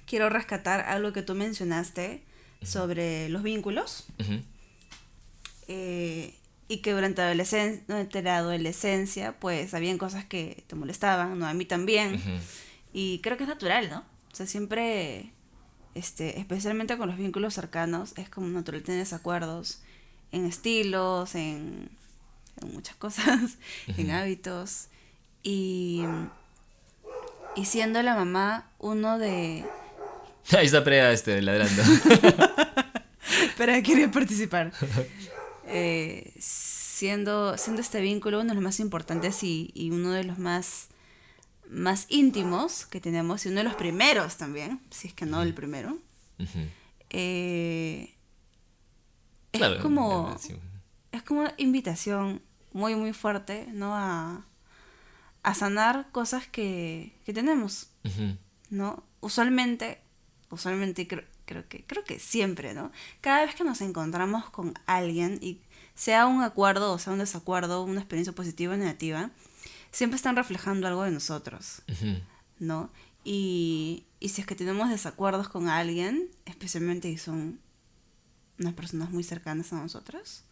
[0.04, 2.22] quiero rescatar algo que tú mencionaste
[2.62, 4.06] sobre los vínculos.
[4.20, 4.42] Ujú.
[5.68, 6.34] eh,
[6.68, 11.46] y que durante la, adolescen- durante la adolescencia, pues, habían cosas que te molestaban, ¿no?
[11.46, 12.20] A mí también.
[12.92, 14.00] Y creo que es natural, ¿no?
[14.32, 15.32] O sea, siempre,
[15.94, 19.82] este, especialmente con los vínculos cercanos, es como natural tener desacuerdos
[20.30, 21.90] en estilos, en,
[22.62, 23.58] en muchas cosas,
[23.98, 24.88] en hábitos.
[25.42, 26.02] Y,
[27.56, 29.64] y siendo la mamá uno de...
[30.56, 31.82] Ahí está Prea este, ladrando.
[33.56, 34.72] Pero quería participar.
[35.74, 40.38] Eh, siendo, siendo este vínculo uno de los más importantes y, y uno de los
[40.38, 40.88] más,
[41.70, 45.54] más íntimos que tenemos y uno de los primeros también, si es que no el
[45.54, 45.96] primero.
[47.08, 48.12] Eh,
[49.52, 50.36] es Claro, como
[51.12, 52.42] es como una invitación
[52.72, 54.44] muy muy fuerte no a,
[55.42, 57.88] a sanar cosas que, que tenemos
[58.70, 60.00] no usualmente
[60.50, 65.38] usualmente creo, creo que creo que siempre no cada vez que nos encontramos con alguien
[65.40, 65.60] y
[65.94, 69.30] sea un acuerdo o sea un desacuerdo una experiencia positiva o negativa
[69.92, 71.82] siempre están reflejando algo de nosotros.
[72.58, 72.90] ¿no?
[73.24, 77.60] Y, y si es que tenemos desacuerdos con alguien, especialmente si son
[78.58, 80.44] unas personas muy cercanas a nosotros,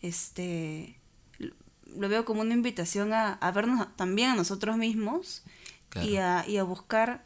[0.00, 0.98] este,
[1.96, 5.42] lo- veo como una invitación a, a vernos también a nosotros mismos
[6.04, 7.24] y, a, y a buscar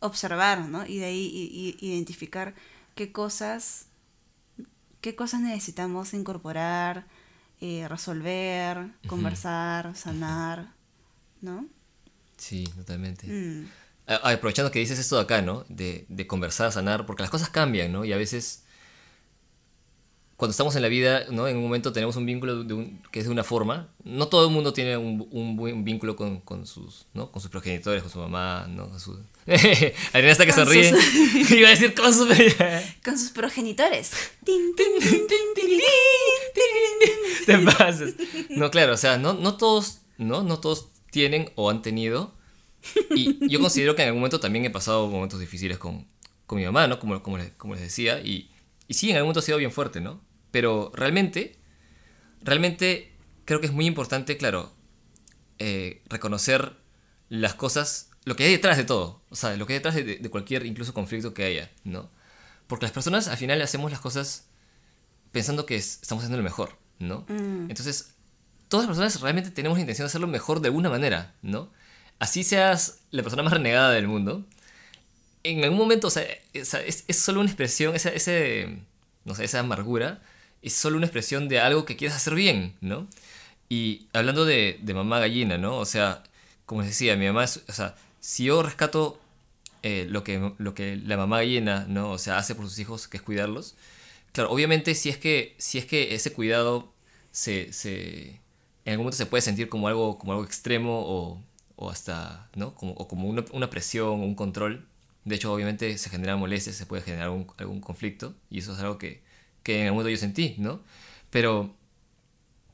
[0.00, 0.86] observar, ¿no?
[0.86, 2.54] Y de ahí y- y- identificar
[2.94, 3.86] qué cosas,
[5.00, 7.06] qué cosas necesitamos incorporar,
[7.60, 10.72] eh, resolver, conversar, sanar,
[11.40, 11.66] ¿no?
[12.36, 13.26] Sí, totalmente.
[13.26, 13.68] Mm.
[14.06, 15.64] Aprovechando que dices esto de acá, ¿no?
[15.68, 18.04] De, de conversar, sanar, porque las cosas cambian, ¿no?
[18.04, 18.64] Y a veces
[20.38, 21.48] cuando estamos en la vida, ¿no?
[21.48, 23.88] En un momento tenemos un vínculo de un- que es de una forma.
[24.04, 27.32] No todo el mundo tiene un, un buen vínculo con, con sus, ¿no?
[27.32, 28.88] Con sus progenitores, con su mamá, ¿no?
[28.88, 29.18] Con su...
[29.48, 30.94] Adriana está que Con sonríe.
[31.50, 32.28] Iba a decir con sus...
[33.04, 34.12] Con sus progenitores.
[37.44, 38.14] Te pasas.
[38.50, 40.44] No, claro, o sea, no, no todos, ¿no?
[40.44, 42.32] No todos tienen o han tenido.
[43.10, 46.06] Y yo considero que en algún momento también he pasado momentos difíciles con,
[46.46, 47.00] con mi mamá, ¿no?
[47.00, 48.20] Como, como, les, como les decía.
[48.20, 48.50] Y,
[48.86, 50.27] y sí, en algún momento ha sido bien fuerte, ¿no?
[50.50, 51.56] Pero realmente,
[52.42, 53.12] realmente
[53.44, 54.72] creo que es muy importante, claro,
[55.58, 56.76] eh, reconocer
[57.28, 59.22] las cosas, lo que hay detrás de todo.
[59.30, 62.10] O sea, lo que hay detrás de, de cualquier incluso conflicto que haya, ¿no?
[62.66, 64.48] Porque las personas al final hacemos las cosas
[65.32, 67.24] pensando que es- estamos haciendo lo mejor, ¿no?
[67.70, 68.14] Entonces,
[68.68, 71.72] todas las personas realmente tenemos la intención de hacerlo mejor de alguna manera, ¿no?
[72.18, 74.44] Así seas la persona más renegada del mundo,
[75.44, 76.24] en algún momento, o sea,
[76.60, 78.80] o sea, es, es solo una expresión, esa, ese,
[79.24, 80.20] no sé, esa amargura,
[80.62, 83.06] es solo una expresión de algo que quieres hacer bien, ¿no?
[83.68, 85.78] Y hablando de, de mamá gallina, ¿no?
[85.78, 86.22] O sea,
[86.66, 89.20] como les decía, mi mamá es, o sea, si yo rescato
[89.82, 92.10] eh, lo, que, lo que la mamá gallina, ¿no?
[92.10, 93.76] O sea, hace por sus hijos, que es cuidarlos,
[94.32, 96.92] claro, obviamente si es que, si es que ese cuidado
[97.30, 98.40] se, se,
[98.84, 101.42] en algún momento se puede sentir como algo, como algo extremo o,
[101.76, 102.74] o hasta, ¿no?
[102.74, 104.86] Como, o como una, una presión o un control.
[105.24, 108.80] De hecho, obviamente se generan molestias, se puede generar algún, algún conflicto y eso es
[108.80, 109.22] algo que,
[109.68, 110.82] que en algún momento yo sentí, ¿no?
[111.30, 111.74] Pero,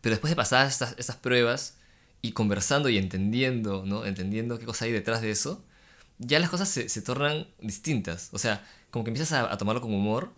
[0.03, 1.77] pero después de pasar estas, estas pruebas
[2.23, 4.05] y conversando y entendiendo, ¿no?
[4.07, 5.65] Entendiendo qué cosa hay detrás de eso,
[6.19, 8.31] ya las cosas se, se tornan distintas.
[8.33, 10.33] O sea, como que empiezas a, a tomarlo con humor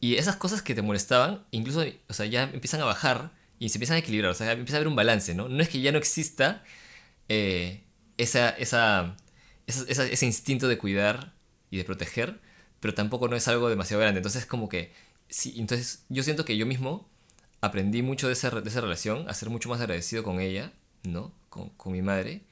[0.00, 3.78] y esas cosas que te molestaban, incluso, o sea, ya empiezan a bajar y se
[3.78, 4.32] empiezan a equilibrar.
[4.32, 5.48] O sea, empieza a haber un balance, ¿no?
[5.48, 6.64] No es que ya no exista
[7.28, 7.82] eh,
[8.18, 9.16] esa, esa,
[9.66, 11.32] esa- ese instinto de cuidar
[11.70, 12.40] y de proteger,
[12.80, 14.18] pero tampoco no es algo demasiado grande.
[14.18, 14.92] Entonces, como que,
[15.30, 17.08] sí, entonces yo siento que yo mismo
[17.60, 20.72] aprendí mucho de esa, de esa relación, a ser mucho más agradecido con ella,
[21.04, 21.32] ¿no?
[21.50, 22.42] Con, con mi madre.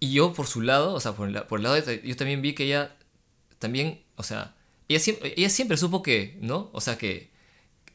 [0.00, 2.16] Y yo por su lado, o sea, por el, la- por el lado de, yo
[2.16, 2.96] también vi que ella
[3.58, 4.56] también, o sea,
[4.88, 6.70] ella siempre, ella siempre supo que, ¿no?
[6.72, 7.30] O sea, que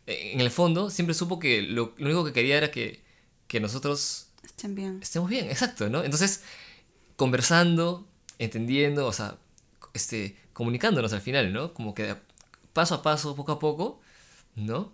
[0.08, 3.02] en el fondo siempre supo que lo, lo único que quería era que,
[3.48, 5.00] que nosotros Estén bien.
[5.02, 6.04] estemos bien, exacto, ¿no?
[6.04, 6.44] Entonces,
[7.16, 8.08] conversando,
[8.40, 9.38] entendiendo, o sea,
[9.94, 11.74] este, comunicándonos al final, ¿no?
[11.74, 12.16] Como que
[12.74, 14.02] paso a paso, poco a poco,
[14.56, 14.94] ¿no?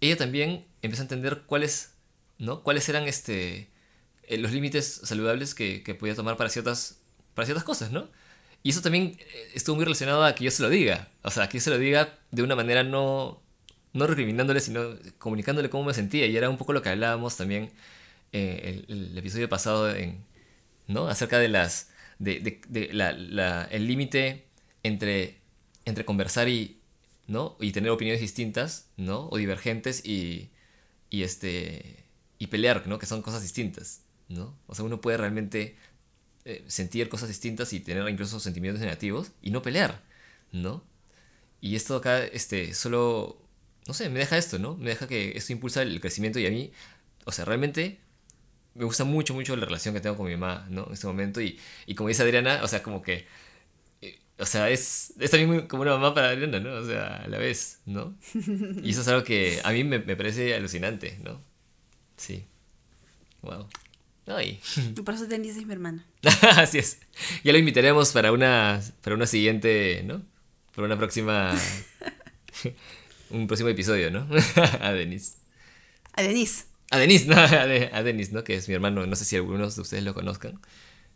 [0.00, 1.94] Ella también empezó a entender cuáles,
[2.38, 2.62] ¿no?
[2.62, 3.70] Cuáles eran este,
[4.24, 7.00] eh, los límites saludables que, que podía tomar para ciertas,
[7.34, 8.08] para ciertas cosas, ¿no?
[8.62, 11.48] Y eso también eh, estuvo muy relacionado a que yo se lo diga, o sea,
[11.48, 13.42] que yo se lo diga de una manera no,
[13.92, 16.26] no recriminándole, sino comunicándole cómo me sentía.
[16.26, 17.72] Y era un poco lo que hablábamos también
[18.32, 20.24] eh, el, el episodio pasado en,
[20.88, 21.08] ¿no?
[21.08, 21.90] Acerca de las.
[22.18, 24.46] de, de- de la- la- el límite
[24.82, 25.40] entre,
[25.84, 26.75] entre conversar y.
[27.26, 27.56] ¿no?
[27.60, 29.28] Y tener opiniones distintas, ¿no?
[29.30, 30.50] O divergentes y.
[31.10, 32.04] y este.
[32.38, 32.98] y pelear, ¿no?
[32.98, 34.58] Que son cosas distintas, ¿no?
[34.66, 35.76] O sea, uno puede realmente
[36.44, 40.02] eh, sentir cosas distintas y tener incluso sentimientos negativos y no pelear,
[40.52, 40.84] ¿no?
[41.60, 43.42] Y esto acá, este, solo,
[43.88, 44.76] no sé, me deja esto, ¿no?
[44.76, 46.70] Me deja que esto impulsa el crecimiento y a mí,
[47.24, 47.98] o sea, realmente
[48.74, 50.86] me gusta mucho, mucho la relación que tengo con mi mamá, ¿no?
[50.86, 53.26] En este momento y, y como dice Adriana, o sea, como que,
[54.38, 56.74] o sea, es, es también como una mamá para Adriana, ¿no?
[56.74, 58.14] O sea, a la vez, ¿no?
[58.82, 61.40] Y eso es algo que a mí me, me parece alucinante, ¿no?
[62.16, 62.44] Sí.
[63.42, 63.68] Wow.
[64.26, 64.60] Ay.
[64.76, 66.04] Y por eso Denise es mi hermana.
[66.56, 66.98] Así es.
[67.44, 70.22] Ya lo invitaremos para una, para una siguiente, ¿no?
[70.74, 71.54] Para una próxima.
[73.30, 74.26] un próximo episodio, ¿no?
[74.80, 75.38] a Denis.
[76.12, 76.64] A Denise.
[76.90, 78.44] A Denis, no, a, De- a Denis, ¿no?
[78.44, 79.06] Que es mi hermano.
[79.06, 80.60] No sé si algunos de ustedes lo conozcan.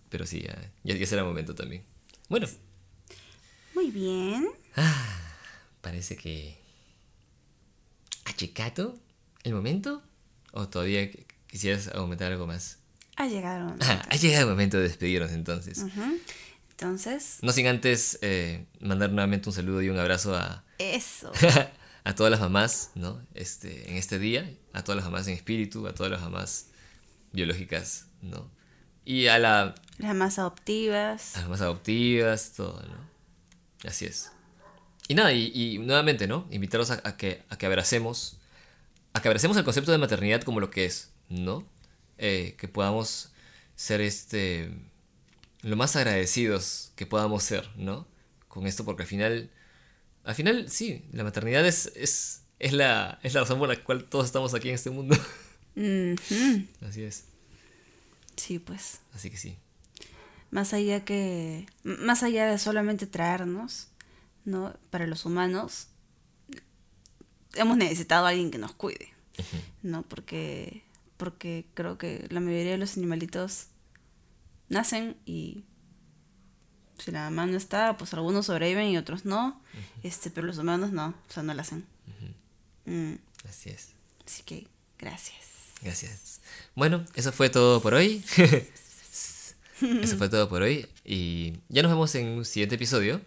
[0.09, 0.43] Pero sí,
[0.85, 1.85] ya, ya será momento también.
[2.29, 2.49] Bueno,
[3.81, 4.47] Muy bien.
[5.81, 6.61] parece que.
[8.27, 8.99] ¿Ha llegado
[9.43, 10.03] el momento?
[10.53, 12.79] ¿O todavía qu- quisieras aumentar algo más?
[13.17, 13.75] Ha llegado.
[13.81, 15.83] Ah, ha llegado el momento de despedirnos entonces.
[16.73, 21.33] Entonces, No sin antes eh, mandar nuevamente un saludo y un abrazo a, eso.
[22.05, 23.23] a todas las mamás, ¿no?
[23.33, 26.67] Este, en este día, a todas las mamás en espíritu, a todas las mamás
[27.33, 28.51] biológicas, ¿no?
[29.07, 31.35] Y a, la, Las más adoptivas.
[31.35, 33.09] a las mamás adoptivas, todo, ¿no?
[33.85, 34.31] Así es.
[35.09, 36.47] Y nada, y, y nuevamente, ¿no?
[36.51, 38.39] Invitarlos a, a que, a que abracemos,
[39.13, 41.67] a que abracemos el concepto de maternidad como lo que es, ¿no?
[42.19, 43.33] Eh, que podamos
[43.75, 44.71] ser este
[45.63, 48.07] lo más agradecidos que podamos ser, ¿no?
[48.49, 49.51] Con esto, porque al final,
[50.25, 54.05] al final, sí, la maternidad es, es, es, la, es la razón por la cual
[54.05, 55.17] todos estamos aquí en este mundo.
[56.87, 57.25] Así es,
[58.37, 59.01] Sí, pues.
[59.15, 59.57] así que sí.
[60.51, 61.67] Más allá que.
[61.85, 63.89] Más allá de solamente traernos,
[64.45, 64.75] ¿no?
[64.91, 65.89] Para los humanos.
[67.55, 69.13] hemos necesitado a alguien que nos cuide,
[69.83, 70.03] ¿no?
[70.03, 70.83] Porque,
[71.17, 73.67] porque creo que la mayoría de los animalitos
[74.69, 75.65] nacen y
[76.99, 79.61] si la mamá no está, pues algunos sobreviven y otros no,
[80.03, 81.85] este, pero los humanos no, o sea, no la hacen.
[82.85, 83.15] Mm,
[83.49, 83.91] Así es.
[84.27, 84.67] así que,
[84.99, 85.39] gracias.
[85.83, 86.41] Gracias.
[86.75, 88.23] Bueno, eso fue todo por hoy.
[90.03, 90.87] eso fue todo por hoy.
[91.05, 93.21] Y ya nos vemos en un siguiente episodio.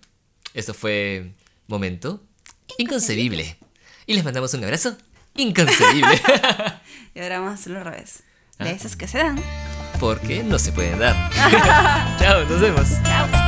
[0.53, 1.33] Esto fue
[1.67, 2.21] Momento
[2.77, 3.57] Inconcebible.
[4.05, 4.97] Y les mandamos un abrazo
[5.35, 6.21] inconcebible.
[7.15, 8.23] Y ahora vamos a hacerlo al revés.
[8.57, 8.63] Ah.
[8.63, 9.39] De esas que se dan.
[9.99, 11.29] Porque no se pueden dar.
[12.19, 12.87] Chao, nos vemos.
[13.03, 13.42] Chao.